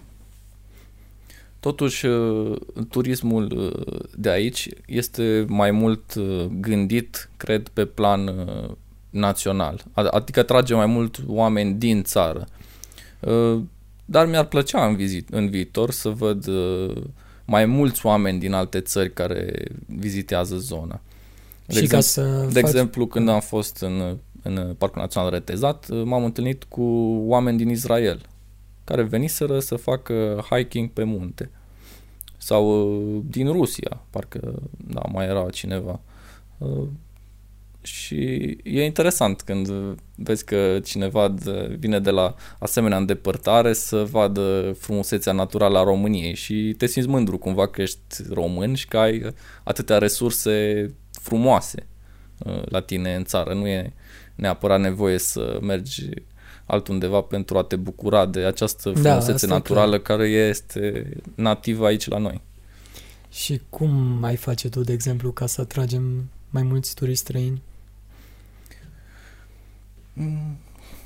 Totuși, 1.60 2.06
uh, 2.06 2.58
turismul 2.88 3.52
uh, 3.56 4.00
de 4.16 4.30
aici 4.30 4.68
este 4.86 5.44
mai 5.48 5.70
mult 5.70 6.14
uh, 6.14 6.44
gândit, 6.60 7.30
cred, 7.36 7.68
pe 7.68 7.84
plan 7.84 8.30
național. 9.12 9.84
Adică 9.92 10.42
trage 10.42 10.74
mai 10.74 10.86
mult 10.86 11.18
oameni 11.26 11.74
din 11.74 12.02
țară. 12.02 12.46
Dar 14.04 14.26
mi-ar 14.26 14.44
plăcea 14.44 14.86
în, 14.86 14.96
vizit, 14.96 15.28
în 15.28 15.50
viitor 15.50 15.90
să 15.90 16.08
văd 16.08 16.46
mai 17.44 17.64
mulți 17.66 18.06
oameni 18.06 18.38
din 18.38 18.52
alte 18.52 18.80
țări 18.80 19.12
care 19.12 19.52
vizitează 19.86 20.56
zona. 20.56 21.00
De, 21.66 21.74
și 21.74 21.82
exemplu, 21.82 21.96
ca 21.96 22.00
să 22.00 22.48
de 22.52 22.60
faci... 22.60 22.70
exemplu, 22.70 23.06
când 23.06 23.28
am 23.28 23.40
fost 23.40 23.76
în, 23.80 24.16
în 24.42 24.74
Parcul 24.78 25.00
Național 25.00 25.30
Retezat, 25.30 25.88
m-am 26.04 26.24
întâlnit 26.24 26.64
cu 26.64 26.82
oameni 27.26 27.56
din 27.56 27.68
Israel 27.68 28.20
care 28.84 29.02
veniseră 29.02 29.58
să 29.58 29.76
facă 29.76 30.44
hiking 30.50 30.88
pe 30.90 31.04
munte. 31.04 31.50
Sau 32.36 32.90
uh, 32.92 33.22
din 33.30 33.52
Rusia, 33.52 34.02
parcă 34.10 34.62
da, 34.76 35.02
mai 35.12 35.26
era 35.26 35.50
cineva. 35.50 36.00
Uh, 37.82 37.88
și 37.88 38.14
e 38.62 38.84
interesant 38.84 39.42
când 39.42 39.68
vezi 40.14 40.44
că 40.44 40.80
cineva 40.84 41.28
de, 41.28 41.76
vine 41.78 42.00
de 42.00 42.10
la 42.10 42.34
asemenea 42.58 42.98
îndepărtare 42.98 43.72
să 43.72 44.04
vadă 44.10 44.76
frumusețea 44.78 45.32
naturală 45.32 45.78
a 45.78 45.82
României 45.82 46.34
și 46.34 46.74
te 46.78 46.86
simți 46.86 47.08
mândru 47.08 47.38
cumva 47.38 47.68
că 47.68 47.82
ești 47.82 48.16
român 48.30 48.74
și 48.74 48.88
că 48.88 48.98
ai 48.98 49.34
atâtea 49.62 49.98
resurse 49.98 50.86
frumoase 51.10 51.86
uh, 52.38 52.62
la 52.64 52.80
tine 52.80 53.14
în 53.14 53.24
țară. 53.24 53.54
Nu 53.54 53.66
e 53.66 53.92
neapărat 54.34 54.80
nevoie 54.80 55.18
să 55.18 55.58
mergi 55.62 56.08
altundeva 56.66 57.20
pentru 57.20 57.58
a 57.58 57.62
te 57.62 57.76
bucura 57.76 58.26
de 58.26 58.40
această 58.40 58.90
da, 58.90 59.00
frumusețe 59.00 59.46
da, 59.46 59.52
naturală 59.54 59.98
care 59.98 60.28
este 60.28 61.12
nativă 61.34 61.86
aici 61.86 62.08
la 62.08 62.18
noi. 62.18 62.40
Și 63.30 63.60
cum 63.70 64.18
ai 64.22 64.36
face 64.36 64.68
tu, 64.68 64.80
de 64.80 64.92
exemplu, 64.92 65.32
ca 65.32 65.46
să 65.46 65.60
atragem 65.60 66.28
mai 66.50 66.62
mulți 66.62 66.94
turiști 66.94 67.20
străini? 67.20 67.62
Mm, 70.12 70.56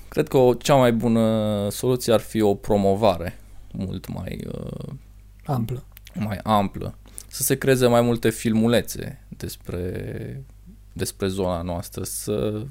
cred 0.09 0.29
că 0.29 0.37
o, 0.37 0.55
cea 0.55 0.75
mai 0.75 0.93
bună 0.93 1.69
soluție 1.71 2.13
ar 2.13 2.21
fi 2.21 2.41
o 2.41 2.55
promovare 2.55 3.39
mult 3.73 4.09
mai 4.09 4.41
uh, 4.47 4.93
amplă. 5.45 5.85
Mai 6.15 6.39
amplă. 6.43 6.99
Să 7.29 7.43
se 7.43 7.59
creeze 7.59 7.87
mai 7.87 8.01
multe 8.01 8.31
filmulețe 8.31 9.27
despre, 9.29 10.45
despre 10.93 11.29
zona 11.29 11.63
noastră, 11.63 12.05
să 12.05 12.67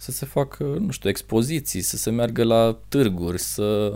să 0.00 0.12
se 0.12 0.26
facă, 0.26 0.64
nu 0.64 0.90
știu, 0.90 1.08
expoziții, 1.08 1.80
să 1.80 1.96
se 1.96 2.10
meargă 2.10 2.44
la 2.44 2.78
târguri, 2.88 3.38
să 3.38 3.94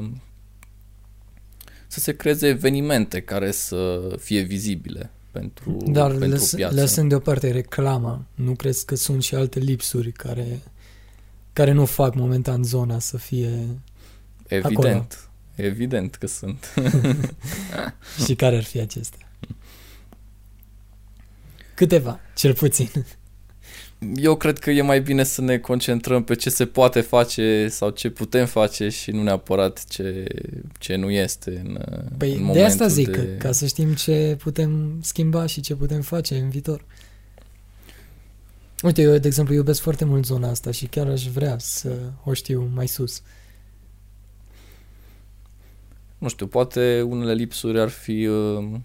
să 1.86 2.00
se 2.00 2.16
creeze 2.16 2.46
evenimente 2.46 3.20
care 3.20 3.50
să 3.50 4.00
fie 4.18 4.40
vizibile 4.40 5.10
pentru, 5.30 5.76
Dar 5.86 6.10
pentru 6.10 6.28
lăs, 6.28 6.54
piață. 6.54 6.74
lăsând 6.74 7.08
deoparte 7.08 7.50
reclama, 7.50 8.24
nu 8.34 8.54
crezi 8.54 8.84
că 8.84 8.94
sunt 8.94 9.22
și 9.22 9.34
alte 9.34 9.58
lipsuri 9.58 10.12
care, 10.12 10.60
care 11.52 11.72
nu 11.72 11.84
fac 11.84 12.14
momentan 12.14 12.64
zona 12.64 12.98
să 12.98 13.16
fie 13.16 13.68
Evident, 14.46 15.18
acolo. 15.54 15.68
evident 15.68 16.14
că 16.14 16.26
sunt. 16.26 16.74
și 18.26 18.34
care 18.34 18.56
ar 18.56 18.64
fi 18.64 18.80
acestea? 18.80 19.30
Câteva, 21.74 22.20
cel 22.34 22.54
puțin 22.54 22.90
eu 24.14 24.36
cred 24.36 24.58
că 24.58 24.70
e 24.70 24.82
mai 24.82 25.00
bine 25.00 25.24
să 25.24 25.40
ne 25.40 25.58
concentrăm 25.58 26.22
pe 26.22 26.34
ce 26.34 26.50
se 26.50 26.66
poate 26.66 27.00
face 27.00 27.68
sau 27.68 27.90
ce 27.90 28.10
putem 28.10 28.46
face 28.46 28.88
și 28.88 29.10
nu 29.10 29.22
neapărat 29.22 29.84
ce, 29.88 30.24
ce 30.78 30.96
nu 30.96 31.10
este 31.10 31.62
în, 31.64 31.78
păi 32.16 32.34
în 32.34 32.52
de 32.52 32.64
asta 32.64 32.86
zic, 32.86 33.16
de... 33.16 33.36
ca 33.38 33.52
să 33.52 33.66
știm 33.66 33.94
ce 33.94 34.36
putem 34.38 34.98
schimba 35.02 35.46
și 35.46 35.60
ce 35.60 35.74
putem 35.74 36.00
face 36.00 36.36
în 36.36 36.48
viitor. 36.48 36.84
Uite, 38.82 39.02
eu, 39.02 39.18
de 39.18 39.26
exemplu, 39.26 39.54
iubesc 39.54 39.80
foarte 39.80 40.04
mult 40.04 40.24
zona 40.24 40.48
asta 40.48 40.70
și 40.70 40.86
chiar 40.86 41.08
aș 41.08 41.26
vrea 41.28 41.58
să 41.58 41.96
o 42.24 42.32
știu 42.32 42.70
mai 42.74 42.86
sus. 42.86 43.22
Nu 46.18 46.28
știu, 46.28 46.46
poate 46.46 47.02
unele 47.02 47.32
lipsuri 47.32 47.80
ar 47.80 47.88
fi 47.88 48.26
uh, 48.26 48.80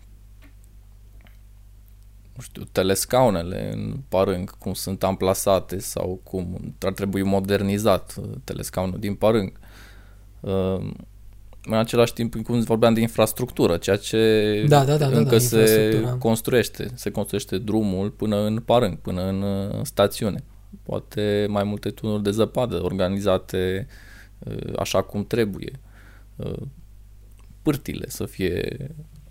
nu 2.37 2.41
știu, 2.41 2.63
telescaunele 2.71 3.71
în 3.73 3.97
parâng, 4.09 4.57
cum 4.57 4.73
sunt 4.73 5.03
amplasate 5.03 5.79
sau 5.79 6.19
cum 6.23 6.75
ar 6.81 6.93
trebui 6.93 7.23
modernizat 7.23 8.15
uh, 8.17 8.29
telescaunul 8.43 8.99
din 8.99 9.15
parâng. 9.15 9.51
Uh, 11.67 11.73
în 11.73 11.77
același 11.77 12.13
timp, 12.13 12.35
cum 12.43 12.61
vorbeam 12.61 12.93
de 12.93 13.01
infrastructură, 13.01 13.77
ceea 13.77 13.95
ce 13.95 14.65
da, 14.67 14.85
da, 14.85 14.97
da, 14.97 15.05
încă 15.05 15.23
da, 15.23 15.29
da, 15.29 15.39
se 15.39 16.03
construiește. 16.19 16.87
Se 16.93 17.11
construiește 17.11 17.57
drumul 17.57 18.09
până 18.09 18.45
în 18.45 18.59
parâng, 18.59 18.97
până 18.97 19.27
în 19.27 19.41
uh, 19.41 19.79
stațiune. 19.83 20.43
Poate 20.83 21.45
mai 21.49 21.63
multe 21.63 21.89
tunuri 21.89 22.23
de 22.23 22.31
zăpadă 22.31 22.83
organizate 22.83 23.87
așa 24.77 25.01
cum 25.01 25.25
trebuie. 25.25 25.79
Pârtile 27.61 28.05
să 28.09 28.25
fie 28.25 28.77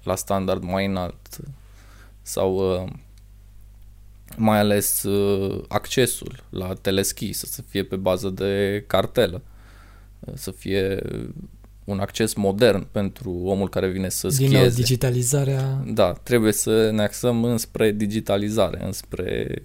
la 0.03 0.15
standard 0.15 0.63
mai 0.63 0.87
înalt 0.87 1.39
sau 2.23 2.73
uh, 2.73 2.93
mai 4.37 4.59
ales 4.59 5.03
uh, 5.03 5.65
accesul 5.69 6.45
la 6.51 6.75
teleschi 6.75 7.33
să, 7.33 7.47
să 7.47 7.63
fie 7.63 7.85
pe 7.85 7.97
bază 7.97 8.31
de 8.31 8.85
cartelă, 8.87 9.43
uh, 10.21 10.35
să 10.37 10.51
fie 10.51 11.03
un 11.87 11.99
acces 11.99 12.35
modern 12.35 12.87
pentru 12.93 13.31
omul 13.31 13.69
care 13.69 13.89
vine 13.89 14.09
să 14.09 14.29
schieze. 14.29 14.53
Din 14.53 14.63
nou, 14.63 14.71
digitalizarea... 14.71 15.83
Da, 15.87 16.13
trebuie 16.13 16.53
să 16.53 16.91
ne 16.91 17.03
axăm 17.03 17.45
înspre 17.45 17.93
digitalizare, 17.93 18.85
înspre 18.85 19.63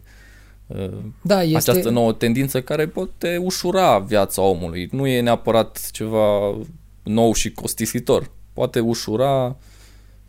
da, 1.22 1.44
este... 1.44 1.58
această 1.58 1.90
nouă 1.90 2.14
tendință 2.14 2.62
care 2.62 2.88
poate 2.88 3.38
ușura 3.38 4.00
viața 4.00 4.42
omului. 4.42 4.90
Nu 4.92 5.08
e 5.08 5.22
neapărat 5.22 5.90
ceva 5.92 6.58
nou 7.04 7.34
și 7.34 7.52
costisitor. 7.52 8.32
Poate 8.54 8.80
ușura 8.80 9.58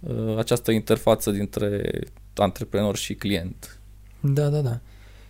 uh, 0.00 0.38
această 0.38 0.70
interfață 0.70 1.31
dintre 1.31 1.90
antreprenor 2.35 2.96
și 2.96 3.14
client. 3.14 3.78
Da, 4.20 4.48
da, 4.48 4.61
da. 4.61 4.81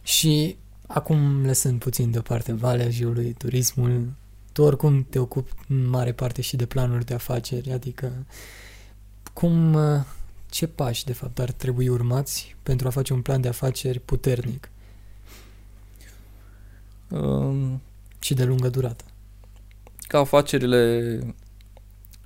Și 0.02 0.56
acum 0.86 1.46
lăsând 1.46 1.78
puțin 1.78 2.10
deoparte 2.10 2.52
Valea 2.52 2.90
Jiului, 2.90 3.34
turismul, 3.38 4.12
tu 4.52 4.62
oricum 4.62 5.06
te 5.10 5.18
ocupi 5.18 5.50
în 5.68 5.88
mare 5.88 6.12
parte 6.12 6.42
și 6.42 6.56
de 6.56 6.66
planuri 6.66 7.04
de 7.04 7.14
afaceri, 7.14 7.72
adică 7.72 8.12
cum, 9.32 9.78
ce 10.50 10.66
pași 10.66 11.04
de 11.04 11.12
fapt 11.12 11.38
ar 11.38 11.50
trebui 11.50 11.88
urmați 11.88 12.56
pentru 12.62 12.86
a 12.86 12.90
face 12.90 13.12
un 13.12 13.22
plan 13.22 13.40
de 13.40 13.48
afaceri 13.48 14.00
puternic 14.00 14.70
um, 17.08 17.80
și 18.18 18.34
de 18.34 18.44
lungă 18.44 18.68
durată? 18.68 19.04
Ca 19.98 20.18
afacerile 20.18 21.18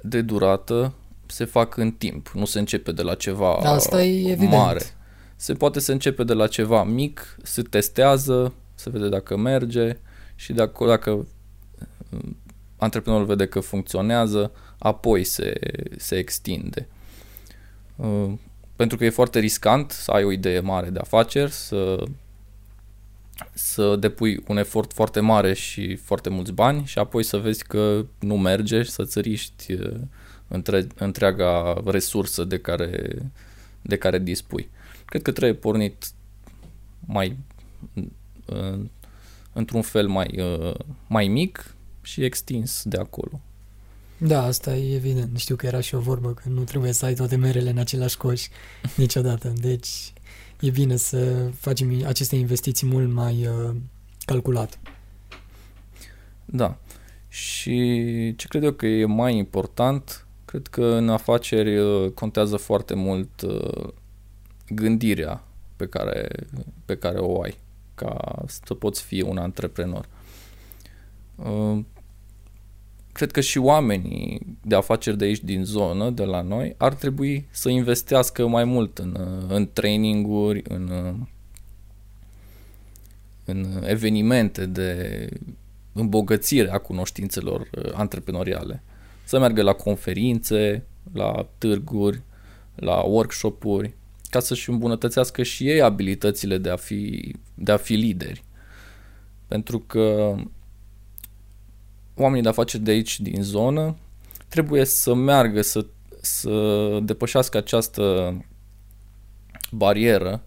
de 0.02 0.22
durată 0.22 0.92
se 1.26 1.44
fac 1.44 1.76
în 1.76 1.90
timp, 1.90 2.30
nu 2.34 2.44
se 2.44 2.58
începe 2.58 2.92
de 2.92 3.02
la 3.02 3.14
ceva 3.14 3.54
Asta 3.54 4.02
e 4.02 4.30
evident. 4.30 4.52
mare. 4.52 4.80
Se 5.36 5.54
poate 5.54 5.80
să 5.80 5.92
începe 5.92 6.24
de 6.24 6.32
la 6.32 6.46
ceva 6.46 6.84
mic, 6.84 7.36
se 7.42 7.62
testează, 7.62 8.52
se 8.74 8.90
vede 8.90 9.08
dacă 9.08 9.36
merge 9.36 9.98
și 10.34 10.52
dacă, 10.52 10.86
dacă 10.86 11.10
uh, 11.10 11.24
antreprenorul 12.76 13.26
vede 13.26 13.46
că 13.46 13.60
funcționează, 13.60 14.52
apoi 14.78 15.24
se, 15.24 15.52
se 15.96 16.16
extinde. 16.16 16.88
Uh, 17.96 18.32
pentru 18.76 18.96
că 18.96 19.04
e 19.04 19.10
foarte 19.10 19.38
riscant 19.38 19.90
să 19.90 20.10
ai 20.10 20.24
o 20.24 20.32
idee 20.32 20.60
mare 20.60 20.90
de 20.90 20.98
afaceri, 20.98 21.52
să, 21.52 22.04
să 23.52 23.96
depui 23.96 24.42
un 24.46 24.56
efort 24.56 24.92
foarte 24.92 25.20
mare 25.20 25.52
și 25.52 25.96
foarte 25.96 26.28
mulți 26.28 26.52
bani 26.52 26.84
și 26.84 26.98
apoi 26.98 27.22
să 27.22 27.36
vezi 27.36 27.64
că 27.64 28.06
nu 28.18 28.36
merge 28.36 28.82
și 28.82 28.90
să-ți 28.90 29.20
riști 29.20 29.72
uh, 29.72 30.00
între, 30.48 30.86
întreaga 30.94 31.82
resursă 31.84 32.44
de 32.44 32.58
care, 32.58 33.22
de 33.82 33.96
care 33.96 34.18
dispui. 34.18 34.68
Cred 35.04 35.22
că 35.22 35.32
trebuie 35.32 35.58
pornit 35.58 36.06
mai 37.00 37.36
într-un 39.52 39.82
fel 39.82 40.08
mai, 40.08 40.40
mai 41.06 41.28
mic 41.28 41.75
și 42.06 42.24
extins 42.24 42.82
de 42.84 42.96
acolo. 42.96 43.40
Da, 44.18 44.42
asta 44.42 44.76
e 44.76 44.94
evident. 44.94 45.38
Știu 45.38 45.56
că 45.56 45.66
era 45.66 45.80
și 45.80 45.94
o 45.94 45.98
vorbă 45.98 46.32
că 46.32 46.48
nu 46.48 46.62
trebuie 46.62 46.92
să 46.92 47.04
ai 47.04 47.14
toate 47.14 47.36
merele 47.36 47.70
în 47.70 47.78
același 47.78 48.16
coș 48.16 48.46
niciodată. 48.96 49.52
Deci 49.60 50.12
e 50.60 50.70
bine 50.70 50.96
să 50.96 51.50
facem 51.54 52.06
aceste 52.06 52.36
investiții 52.36 52.86
mult 52.86 53.12
mai 53.12 53.46
uh, 53.46 53.74
calculat. 54.24 54.78
Da. 56.44 56.78
Și 57.28 58.34
ce 58.36 58.46
cred 58.48 58.62
eu 58.62 58.72
că 58.72 58.86
e 58.86 59.04
mai 59.04 59.36
important, 59.36 60.26
cred 60.44 60.66
că 60.66 60.84
în 60.84 61.08
afaceri 61.08 61.78
uh, 61.78 62.10
contează 62.10 62.56
foarte 62.56 62.94
mult 62.94 63.40
uh, 63.40 63.88
gândirea 64.68 65.44
pe 65.76 65.86
care, 65.86 66.28
pe 66.84 66.96
care 66.96 67.18
o 67.18 67.42
ai 67.42 67.56
ca 67.94 68.42
să 68.46 68.74
poți 68.74 69.02
fi 69.02 69.22
un 69.22 69.38
antreprenor. 69.38 70.08
Uh, 71.36 71.78
cred 73.16 73.30
că 73.30 73.40
și 73.40 73.58
oamenii 73.58 74.40
de 74.62 74.74
afaceri 74.74 75.16
de 75.16 75.24
aici 75.24 75.42
din 75.42 75.64
zonă, 75.64 76.10
de 76.10 76.24
la 76.24 76.40
noi, 76.40 76.74
ar 76.76 76.94
trebui 76.94 77.46
să 77.50 77.68
investească 77.68 78.46
mai 78.46 78.64
mult 78.64 78.98
în, 78.98 79.16
în 79.48 79.68
traininguri, 79.72 80.62
în, 80.68 81.14
în 83.44 83.82
evenimente 83.86 84.66
de 84.66 85.28
îmbogățire 85.92 86.72
a 86.72 86.78
cunoștințelor 86.78 87.60
uh, 87.60 87.90
antreprenoriale. 87.94 88.82
Să 89.24 89.38
meargă 89.38 89.62
la 89.62 89.72
conferințe, 89.72 90.84
la 91.12 91.48
târguri, 91.58 92.22
la 92.74 93.00
workshop-uri, 93.00 93.94
ca 94.30 94.40
să-și 94.40 94.70
îmbunătățească 94.70 95.42
și 95.42 95.68
ei 95.68 95.80
abilitățile 95.82 96.58
de 96.58 96.70
a 96.70 96.76
fi, 96.76 97.34
de 97.54 97.72
a 97.72 97.76
fi 97.76 97.94
lideri. 97.94 98.44
Pentru 99.48 99.78
că 99.78 100.34
oamenii 102.16 102.42
de 102.42 102.48
afaceri 102.48 102.82
de 102.82 102.90
aici, 102.90 103.20
din 103.20 103.42
zonă, 103.42 103.96
trebuie 104.48 104.84
să 104.84 105.14
meargă, 105.14 105.62
să, 105.62 105.86
să 106.20 106.98
depășească 107.02 107.56
această 107.56 108.34
barieră 109.70 110.42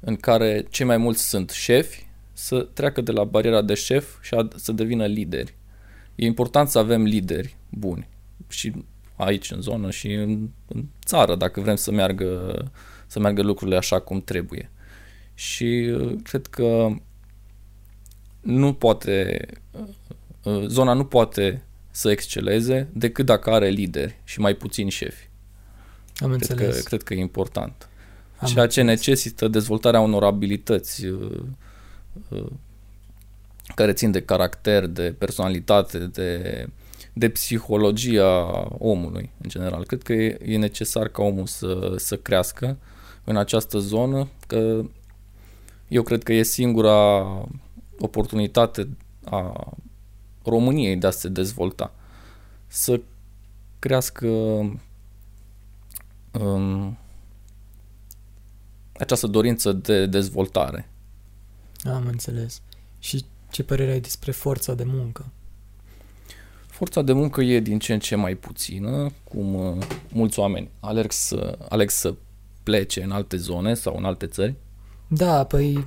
în 0.00 0.16
care 0.16 0.66
cei 0.70 0.86
mai 0.86 0.96
mulți 0.96 1.28
sunt 1.28 1.50
șefi, 1.50 2.06
să 2.32 2.68
treacă 2.72 3.00
de 3.00 3.12
la 3.12 3.24
bariera 3.24 3.62
de 3.62 3.74
șef 3.74 4.22
și 4.22 4.34
a, 4.34 4.48
să 4.56 4.72
devină 4.72 5.06
lideri. 5.06 5.54
E 6.14 6.24
important 6.24 6.68
să 6.68 6.78
avem 6.78 7.02
lideri 7.02 7.56
buni 7.68 8.08
și 8.48 8.72
aici 9.16 9.50
în 9.50 9.60
zonă 9.60 9.90
și 9.90 10.12
în, 10.12 10.48
în 10.66 10.84
țară 11.04 11.36
dacă 11.36 11.60
vrem 11.60 11.76
să 11.76 11.90
meargă, 11.90 12.54
să 13.06 13.18
meargă 13.18 13.42
lucrurile 13.42 13.76
așa 13.76 14.00
cum 14.00 14.20
trebuie. 14.20 14.70
Și 15.34 15.94
uh, 15.94 16.16
cred 16.22 16.46
că 16.46 16.88
nu 18.40 18.74
poate 18.74 19.46
Uh, 19.70 19.88
zona 20.66 20.92
nu 20.92 21.04
poate 21.04 21.62
să 21.90 22.10
exceleze 22.10 22.88
decât 22.92 23.26
dacă 23.26 23.50
are 23.50 23.68
lideri 23.68 24.20
și 24.24 24.40
mai 24.40 24.54
puțini 24.54 24.90
șefi. 24.90 25.28
Am 26.16 26.30
cred 26.30 26.50
înțeles. 26.50 26.76
Că, 26.76 26.82
cred 26.82 27.02
că 27.02 27.14
e 27.14 27.20
important. 27.20 27.88
Am 28.36 28.48
Ceea 28.48 28.66
ce 28.66 28.80
înțeles. 28.80 28.98
necesită 28.98 29.48
dezvoltarea 29.48 30.00
unor 30.00 30.24
abilități 30.24 31.06
uh, 31.06 31.42
uh, 32.28 32.46
care 33.74 33.92
țin 33.92 34.10
de 34.10 34.22
caracter, 34.22 34.86
de 34.86 35.14
personalitate, 35.18 35.98
de, 35.98 36.66
de 37.12 37.28
psihologia 37.28 38.46
omului 38.78 39.30
în 39.42 39.48
general. 39.48 39.84
Cred 39.84 40.02
că 40.02 40.12
e, 40.12 40.38
e 40.44 40.56
necesar 40.56 41.08
ca 41.08 41.22
omul 41.22 41.46
să, 41.46 41.94
să 41.96 42.16
crească 42.16 42.78
în 43.24 43.36
această 43.36 43.78
zonă, 43.78 44.28
că 44.46 44.84
eu 45.88 46.02
cred 46.02 46.22
că 46.22 46.32
e 46.32 46.42
singura 46.42 47.26
oportunitate 47.98 48.88
a 49.24 49.72
României 50.44 50.96
de 50.96 51.06
a 51.06 51.10
se 51.10 51.28
dezvolta. 51.28 51.94
Să 52.66 53.00
crească 53.78 54.28
um, 56.30 56.98
această 58.92 59.26
dorință 59.26 59.72
de 59.72 60.06
dezvoltare. 60.06 60.88
Am 61.82 62.06
înțeles. 62.06 62.60
Și 62.98 63.24
ce 63.50 63.62
părere 63.62 63.90
ai 63.90 64.00
despre 64.00 64.32
forța 64.32 64.74
de 64.74 64.84
muncă? 64.84 65.26
Forța 66.66 67.02
de 67.02 67.12
muncă 67.12 67.40
e 67.42 67.60
din 67.60 67.78
ce 67.78 67.92
în 67.92 67.98
ce 67.98 68.14
mai 68.14 68.34
puțină, 68.34 69.12
cum 69.24 69.54
uh, 69.54 69.86
mulți 70.12 70.38
oameni 70.38 70.70
alerg 70.80 71.12
să, 71.12 71.58
aleg 71.68 71.90
să 71.90 72.14
plece 72.62 73.02
în 73.02 73.10
alte 73.10 73.36
zone 73.36 73.74
sau 73.74 73.96
în 73.96 74.04
alte 74.04 74.26
țări. 74.26 74.54
Da, 75.06 75.44
păi, 75.44 75.86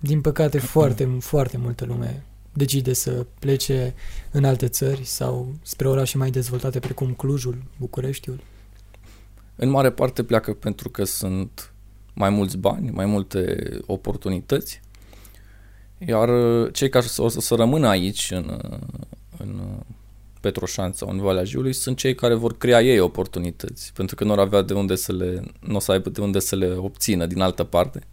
din 0.00 0.20
păcate, 0.20 0.58
foarte, 0.58 1.16
foarte 1.20 1.56
multă 1.56 1.84
lume 1.84 2.24
decide 2.58 2.92
să 2.92 3.26
plece 3.38 3.94
în 4.30 4.44
alte 4.44 4.68
țări 4.68 5.04
sau 5.04 5.54
spre 5.62 5.88
orașe 5.88 6.18
mai 6.18 6.30
dezvoltate 6.30 6.78
precum 6.78 7.12
Clujul, 7.12 7.62
Bucureștiul. 7.78 8.40
În 9.56 9.68
mare 9.68 9.90
parte 9.90 10.22
pleacă 10.22 10.52
pentru 10.52 10.88
că 10.88 11.04
sunt 11.04 11.72
mai 12.14 12.30
mulți 12.30 12.56
bani, 12.56 12.90
mai 12.90 13.06
multe 13.06 13.70
oportunități, 13.86 14.80
iar 15.98 16.28
uh, 16.28 16.72
cei 16.72 16.88
care 16.88 17.06
o 17.16 17.28
să, 17.28 17.40
să 17.40 17.54
rămână 17.54 17.88
aici 17.88 18.30
în, 18.30 18.60
uh, 18.64 18.78
în 19.36 19.60
uh, 19.60 19.84
Petroșan 20.40 20.92
sau 20.92 21.08
în 21.08 21.20
Valea 21.20 21.44
Jiului 21.44 21.72
sunt 21.72 21.96
cei 21.96 22.14
care 22.14 22.34
vor 22.34 22.56
crea 22.56 22.82
ei 22.82 22.98
oportunități, 22.98 23.92
pentru 23.94 24.14
că 24.14 24.24
nu 24.24 24.32
ar 24.32 24.38
avea 24.38 24.62
de 24.62 24.74
unde 24.74 24.94
să 24.94 25.12
le, 25.12 25.42
nu 25.60 25.76
o 25.76 25.78
să 25.78 25.92
aibă 25.92 26.10
de 26.10 26.20
unde 26.20 26.38
să 26.38 26.56
le 26.56 26.72
obțină 26.72 27.26
din 27.26 27.40
altă 27.40 27.64
parte. 27.64 28.06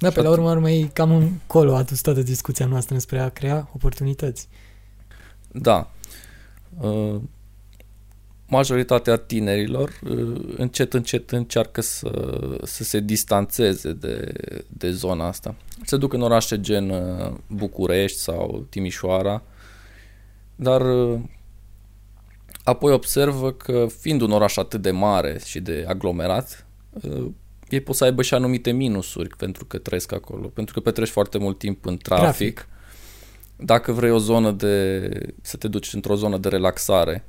Da, 0.00 0.10
pe 0.10 0.22
la 0.22 0.30
urmă, 0.30 0.50
urmă 0.50 0.70
e 0.70 0.90
cam 0.92 1.10
încolo 1.10 1.74
a 1.74 1.82
dus 1.82 2.00
toată 2.00 2.22
discuția 2.22 2.66
noastră 2.66 2.98
spre 2.98 3.18
a 3.18 3.28
crea 3.28 3.70
oportunități. 3.74 4.48
Da. 5.52 5.90
Majoritatea 8.46 9.16
tinerilor 9.16 10.00
încet, 10.56 10.94
încet 10.94 11.30
încearcă 11.30 11.80
să, 11.80 12.38
să 12.62 12.84
se 12.84 13.00
distanțeze 13.00 13.92
de, 13.92 14.32
de 14.68 14.90
zona 14.90 15.26
asta. 15.26 15.54
Se 15.84 15.96
duc 15.96 16.12
în 16.12 16.22
orașe 16.22 16.60
gen 16.60 16.92
București 17.46 18.18
sau 18.18 18.66
Timișoara, 18.68 19.42
dar 20.56 20.82
apoi 22.64 22.92
observă 22.92 23.52
că 23.52 23.86
fiind 23.98 24.20
un 24.20 24.30
oraș 24.30 24.56
atât 24.56 24.82
de 24.82 24.90
mare 24.90 25.40
și 25.44 25.60
de 25.60 25.84
aglomerat, 25.88 26.66
ei 27.72 27.80
pot 27.80 27.94
să 27.94 28.04
aibă 28.04 28.22
și 28.22 28.34
anumite 28.34 28.70
minusuri 28.70 29.36
pentru 29.36 29.64
că 29.64 29.78
trăiesc 29.78 30.12
acolo, 30.12 30.46
pentru 30.46 30.74
că 30.74 30.80
petreci 30.80 31.08
foarte 31.08 31.38
mult 31.38 31.58
timp 31.58 31.84
în 31.86 31.96
trafic. 31.96 32.22
trafic. 32.22 32.68
Dacă 33.56 33.92
vrei 33.92 34.10
o 34.10 34.18
zonă 34.18 34.50
de 34.50 35.10
să 35.40 35.56
te 35.56 35.68
duci 35.68 35.92
într-o 35.92 36.14
zonă 36.14 36.38
de 36.38 36.48
relaxare 36.48 37.24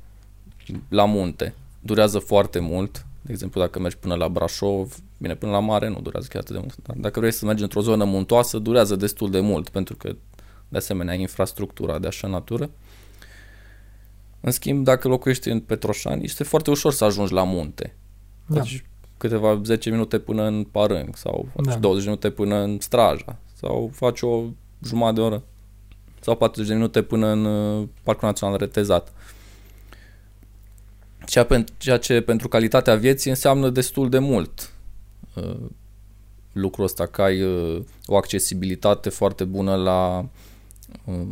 la 0.88 1.04
munte, 1.04 1.54
durează 1.80 2.18
foarte 2.18 2.58
mult. 2.58 3.06
De 3.22 3.32
exemplu, 3.32 3.60
dacă 3.60 3.78
mergi 3.78 3.96
până 3.96 4.14
la 4.14 4.28
Brașov, 4.28 4.96
bine, 5.18 5.34
până 5.34 5.52
la 5.52 5.58
mare 5.58 5.88
nu 5.88 6.00
durează 6.00 6.26
chiar 6.30 6.40
atât 6.40 6.54
de 6.54 6.60
mult. 6.60 6.76
Dar 6.86 6.96
dacă 6.96 7.20
vrei 7.20 7.32
să 7.32 7.44
mergi 7.44 7.62
într-o 7.62 7.80
zonă 7.80 8.04
muntoasă, 8.04 8.58
durează 8.58 8.96
destul 8.96 9.30
de 9.30 9.40
mult, 9.40 9.68
pentru 9.68 9.96
că 9.96 10.16
de 10.68 10.76
asemenea 10.76 11.14
infrastructura 11.14 11.98
de 11.98 12.06
așa 12.06 12.28
natură. 12.28 12.70
În 14.40 14.50
schimb, 14.50 14.84
dacă 14.84 15.08
locuiești 15.08 15.48
în 15.48 15.60
Petroșani, 15.60 16.24
este 16.24 16.44
foarte 16.44 16.70
ușor 16.70 16.92
să 16.92 17.04
ajungi 17.04 17.32
la 17.32 17.44
munte. 17.44 17.94
Da. 18.46 18.62
Deci 19.22 19.30
câteva 19.30 19.60
10 19.64 19.90
minute 19.90 20.18
până 20.18 20.42
în 20.42 20.64
Parâng 20.64 21.16
sau 21.16 21.48
Da. 21.64 21.76
20 21.76 22.04
minute 22.04 22.30
până 22.30 22.56
în 22.56 22.78
Straja 22.80 23.36
sau 23.54 23.90
faci 23.92 24.20
o 24.20 24.42
jumătate 24.84 25.14
de 25.14 25.20
oră 25.20 25.42
sau 26.20 26.36
40 26.36 26.68
de 26.68 26.74
minute 26.74 27.02
până 27.02 27.26
în 27.26 27.44
uh, 27.44 27.88
Parcul 28.02 28.28
Național 28.28 28.56
Retezat. 28.56 29.12
Ceea, 31.26 31.46
pen- 31.46 31.76
ceea 31.78 31.98
ce 31.98 32.20
pentru 32.20 32.48
calitatea 32.48 32.94
vieții 32.94 33.30
înseamnă 33.30 33.70
destul 33.70 34.08
de 34.08 34.18
mult 34.18 34.72
uh, 35.34 35.60
lucrul 36.52 36.84
ăsta, 36.84 37.06
că 37.06 37.22
ai 37.22 37.42
uh, 37.42 37.82
o 38.06 38.16
accesibilitate 38.16 39.08
foarte 39.08 39.44
bună 39.44 39.74
la 39.74 40.26
uh, 41.04 41.28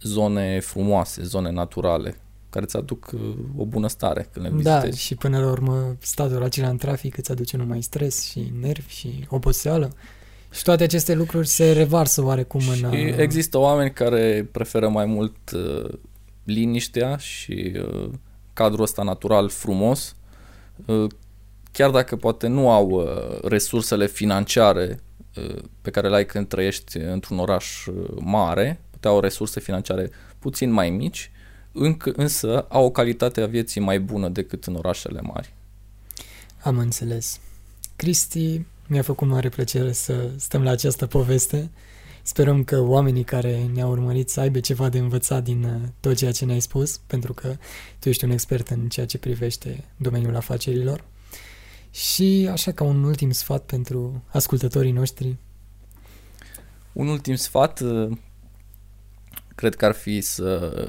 zone 0.00 0.60
frumoase, 0.60 1.22
zone 1.22 1.50
naturale, 1.50 2.16
care 2.54 2.64
îți 2.66 2.76
aduc 2.76 3.10
uh, 3.14 3.20
o 3.56 3.64
bună 3.64 3.88
stare 3.88 4.28
când 4.32 4.44
le 4.44 4.62
Da, 4.62 4.74
vizitezi. 4.78 5.02
și 5.02 5.14
până 5.14 5.38
la 5.38 5.50
urmă 5.50 5.96
statul 6.00 6.42
acela 6.42 6.68
în 6.68 6.76
trafic 6.76 7.16
îți 7.16 7.30
aduce 7.30 7.56
numai 7.56 7.82
stres 7.82 8.24
și 8.24 8.52
nervi 8.60 8.92
și 8.94 9.26
oboseală. 9.28 9.92
Și 10.52 10.62
toate 10.62 10.82
aceste 10.82 11.14
lucruri 11.14 11.46
se 11.46 11.72
revarsă 11.72 12.22
oarecum 12.22 12.60
Și 12.60 12.84
în... 12.84 12.92
există 13.18 13.58
oameni 13.58 13.92
care 13.92 14.48
preferă 14.52 14.88
mai 14.88 15.04
mult 15.04 15.50
uh, 15.54 15.92
liniștea 16.44 17.16
și 17.16 17.72
uh, 17.76 18.10
cadrul 18.52 18.82
ăsta 18.82 19.02
natural 19.02 19.48
frumos, 19.48 20.16
uh, 20.84 21.06
chiar 21.72 21.90
dacă 21.90 22.16
poate 22.16 22.46
nu 22.46 22.70
au 22.70 22.88
uh, 22.88 23.38
resursele 23.42 24.06
financiare 24.06 25.00
uh, 25.36 25.56
pe 25.82 25.90
care 25.90 26.08
le 26.08 26.16
ai 26.16 26.26
când 26.26 26.48
trăiești 26.48 26.96
într-un 26.98 27.38
oraș 27.38 27.86
uh, 27.86 27.94
mare, 28.20 28.80
poate 28.90 29.08
au 29.08 29.20
resurse 29.20 29.60
financiare 29.60 30.10
puțin 30.38 30.70
mai 30.70 30.90
mici, 30.90 31.30
încă, 31.74 32.12
însă 32.16 32.66
au 32.68 32.84
o 32.84 32.90
calitate 32.90 33.40
a 33.40 33.46
vieții 33.46 33.80
mai 33.80 34.00
bună 34.00 34.28
decât 34.28 34.64
în 34.64 34.74
orașele 34.74 35.20
mari. 35.20 35.54
Am 36.62 36.78
înțeles. 36.78 37.40
Cristi, 37.96 38.60
mi-a 38.86 39.02
făcut 39.02 39.28
mare 39.28 39.48
plăcere 39.48 39.92
să 39.92 40.30
stăm 40.36 40.62
la 40.62 40.70
această 40.70 41.06
poveste. 41.06 41.70
Sperăm 42.22 42.64
că 42.64 42.80
oamenii 42.80 43.24
care 43.24 43.70
ne-au 43.72 43.90
urmărit 43.90 44.28
să 44.28 44.40
aibă 44.40 44.60
ceva 44.60 44.88
de 44.88 44.98
învățat 44.98 45.42
din 45.42 45.64
uh, 45.64 45.80
tot 46.00 46.16
ceea 46.16 46.32
ce 46.32 46.44
ne-ai 46.44 46.60
spus, 46.60 46.96
pentru 46.96 47.32
că 47.32 47.56
tu 47.98 48.08
ești 48.08 48.24
un 48.24 48.30
expert 48.30 48.68
în 48.68 48.88
ceea 48.88 49.06
ce 49.06 49.18
privește 49.18 49.84
domeniul 49.96 50.36
afacerilor. 50.36 51.04
Și 51.90 52.48
așa 52.50 52.72
ca 52.72 52.84
un 52.84 53.04
ultim 53.04 53.30
sfat 53.30 53.64
pentru 53.64 54.22
ascultătorii 54.26 54.92
noștri. 54.92 55.36
Un 56.92 57.08
ultim 57.08 57.34
sfat 57.34 57.80
uh, 57.80 58.16
cred 59.54 59.74
că 59.74 59.84
ar 59.84 59.92
fi 59.92 60.20
să 60.20 60.88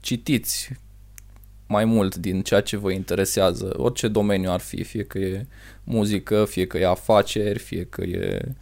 citiți 0.00 0.70
mai 1.70 1.84
mult 1.84 2.16
din 2.16 2.42
ceea 2.42 2.60
ce 2.60 2.76
vă 2.76 2.90
interesează, 2.92 3.74
orice 3.76 4.08
domeniu 4.08 4.50
ar 4.50 4.60
fi, 4.60 4.82
fie 4.82 5.04
că 5.04 5.18
e 5.18 5.46
muzică, 5.84 6.44
fie 6.44 6.66
că 6.66 6.78
e 6.78 6.86
afaceri, 6.86 7.58
fie 7.58 7.84
că 7.84 8.02
e 8.02 8.54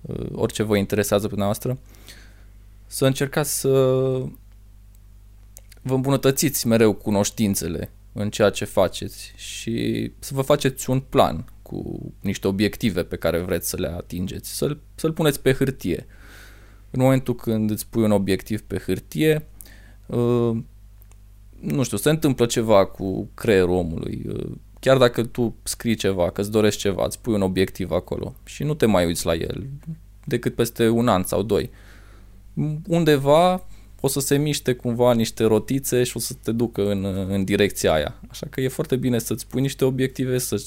uh, 0.00 0.26
orice 0.32 0.62
vă 0.62 0.76
interesează 0.76 1.28
pe 1.28 1.34
noastră, 1.36 1.78
să 2.86 3.06
încercați 3.06 3.60
să 3.60 3.68
vă 5.82 5.94
îmbunătățiți 5.94 6.66
mereu 6.66 6.92
cunoștințele 6.92 7.90
în 8.12 8.30
ceea 8.30 8.50
ce 8.50 8.64
faceți 8.64 9.32
și 9.36 10.12
să 10.18 10.34
vă 10.34 10.42
faceți 10.42 10.90
un 10.90 11.00
plan 11.00 11.44
cu 11.62 12.12
niște 12.20 12.46
obiective 12.46 13.02
pe 13.02 13.16
care 13.16 13.38
vreți 13.38 13.68
să 13.68 13.76
le 13.76 13.86
atingeți, 13.86 14.56
să-l, 14.56 14.80
să-l 14.94 15.12
puneți 15.12 15.40
pe 15.40 15.52
hârtie. 15.52 16.06
În 16.90 17.00
momentul 17.00 17.34
când 17.34 17.70
îți 17.70 17.86
pui 17.86 18.02
un 18.02 18.10
obiectiv 18.10 18.62
pe 18.62 18.78
hârtie, 18.78 19.34
uh, 19.34 19.53
nu 21.60 21.82
știu, 21.82 21.96
se 21.96 22.10
întâmplă 22.10 22.46
ceva 22.46 22.86
cu 22.86 23.28
creierul 23.34 23.74
omului. 23.74 24.24
Uh, 24.28 24.50
chiar 24.80 24.98
dacă 24.98 25.24
tu 25.24 25.54
scrii 25.62 25.94
ceva, 25.94 26.30
că 26.30 26.40
îți 26.40 26.50
dorești 26.50 26.80
ceva, 26.80 27.04
îți 27.04 27.20
pui 27.20 27.34
un 27.34 27.42
obiectiv 27.42 27.90
acolo 27.90 28.34
și 28.44 28.62
nu 28.62 28.74
te 28.74 28.86
mai 28.86 29.06
uiți 29.06 29.26
la 29.26 29.34
el 29.34 29.66
decât 30.24 30.54
peste 30.54 30.88
un 30.88 31.08
an 31.08 31.22
sau 31.22 31.42
doi. 31.42 31.70
Undeva 32.86 33.66
o 34.00 34.08
să 34.08 34.20
se 34.20 34.36
miște 34.36 34.72
cumva 34.72 35.12
niște 35.14 35.44
rotițe 35.44 36.02
și 36.02 36.16
o 36.16 36.20
să 36.20 36.34
te 36.42 36.52
ducă 36.52 36.90
în, 36.90 37.04
în 37.04 37.44
direcția 37.44 37.92
aia. 37.92 38.14
Așa 38.28 38.46
că 38.50 38.60
e 38.60 38.68
foarte 38.68 38.96
bine 38.96 39.18
să-ți 39.18 39.46
pui 39.46 39.60
niște 39.60 39.84
obiective, 39.84 40.38
să, 40.38 40.62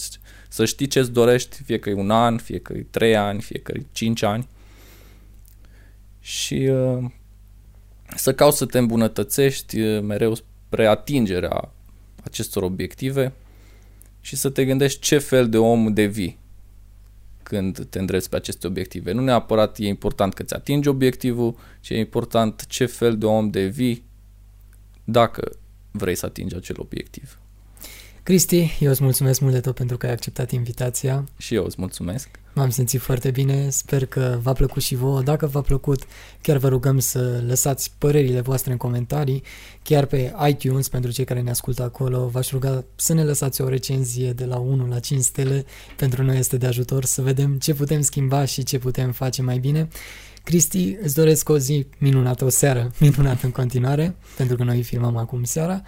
să 0.49 0.65
știi 0.65 0.87
ce-ți 0.87 1.11
dorești, 1.11 1.63
fie 1.63 1.79
că 1.79 1.89
e 1.89 1.93
un 1.93 2.11
an, 2.11 2.37
fie 2.37 2.59
că 2.59 2.73
e 2.73 2.85
trei 2.89 3.15
ani, 3.15 3.41
fie 3.41 3.59
că 3.59 3.73
e 3.75 3.85
cinci 3.91 4.21
ani. 4.21 4.47
Și 6.19 6.53
uh, 6.53 7.05
să 8.15 8.33
cauți 8.33 8.57
să 8.57 8.65
te 8.65 8.77
îmbunătățești 8.77 9.79
uh, 9.79 10.01
mereu 10.01 10.35
spre 10.35 10.85
atingerea 10.87 11.71
acestor 12.23 12.63
obiective 12.63 13.33
și 14.21 14.35
să 14.35 14.49
te 14.49 14.65
gândești 14.65 14.99
ce 14.99 15.17
fel 15.17 15.49
de 15.49 15.57
om 15.57 15.93
devii 15.93 16.39
când 17.43 17.85
te 17.89 17.99
îndreți 17.99 18.29
pe 18.29 18.35
aceste 18.35 18.67
obiective. 18.67 19.11
Nu 19.11 19.21
neapărat 19.21 19.77
e 19.79 19.87
important 19.87 20.33
că 20.33 20.43
ți 20.43 20.53
atingi 20.53 20.87
obiectivul, 20.87 21.55
ci 21.79 21.89
e 21.89 21.97
important 21.97 22.65
ce 22.65 22.85
fel 22.85 23.17
de 23.17 23.25
om 23.25 23.49
devii 23.49 24.03
dacă 25.03 25.51
vrei 25.91 26.15
să 26.15 26.25
atingi 26.25 26.55
acel 26.55 26.75
obiectiv. 26.79 27.39
Cristi, 28.27 28.77
eu 28.79 28.89
îți 28.89 29.03
mulțumesc 29.03 29.39
mult 29.39 29.53
de 29.53 29.59
tot 29.59 29.75
pentru 29.75 29.97
că 29.97 30.05
ai 30.05 30.11
acceptat 30.11 30.51
invitația. 30.51 31.23
Și 31.37 31.55
eu 31.55 31.65
îți 31.65 31.75
mulțumesc. 31.79 32.29
M-am 32.53 32.69
simțit 32.69 33.01
foarte 33.01 33.31
bine, 33.31 33.69
sper 33.69 34.05
că 34.05 34.39
v-a 34.41 34.53
plăcut 34.53 34.81
și 34.81 34.95
vouă. 34.95 35.21
Dacă 35.21 35.45
v-a 35.45 35.61
plăcut, 35.61 36.03
chiar 36.41 36.57
vă 36.57 36.67
rugăm 36.67 36.99
să 36.99 37.43
lăsați 37.47 37.91
părerile 37.97 38.41
voastre 38.41 38.71
în 38.71 38.77
comentarii, 38.77 39.43
chiar 39.83 40.05
pe 40.05 40.33
iTunes, 40.47 40.89
pentru 40.89 41.11
cei 41.11 41.25
care 41.25 41.41
ne 41.41 41.49
ascultă 41.49 41.83
acolo, 41.83 42.27
v-aș 42.27 42.51
ruga 42.51 42.83
să 42.95 43.13
ne 43.13 43.23
lăsați 43.23 43.61
o 43.61 43.67
recenzie 43.67 44.31
de 44.31 44.45
la 44.45 44.57
1 44.57 44.87
la 44.87 44.99
5 44.99 45.23
stele, 45.23 45.65
pentru 45.95 46.23
noi 46.23 46.37
este 46.37 46.57
de 46.57 46.65
ajutor 46.65 47.05
să 47.05 47.21
vedem 47.21 47.57
ce 47.57 47.73
putem 47.73 48.01
schimba 48.01 48.45
și 48.45 48.63
ce 48.63 48.79
putem 48.79 49.11
face 49.11 49.41
mai 49.41 49.57
bine. 49.57 49.87
Cristi, 50.43 50.97
îți 51.01 51.15
doresc 51.15 51.49
o 51.49 51.57
zi 51.57 51.85
minunată, 51.97 52.45
o 52.45 52.49
seară 52.49 52.91
minunată 52.99 53.45
în 53.45 53.51
continuare, 53.51 54.15
pentru 54.37 54.55
că 54.55 54.63
noi 54.63 54.83
filmăm 54.83 55.17
acum 55.17 55.43
seara 55.43 55.81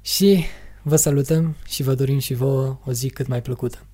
și 0.00 0.44
vă 0.88 0.96
salutăm 0.96 1.56
și 1.68 1.82
vă 1.82 1.94
dorim 1.94 2.18
și 2.18 2.34
vouă 2.34 2.78
o 2.84 2.92
zi 2.92 3.08
cât 3.10 3.26
mai 3.26 3.42
plăcută. 3.42 3.85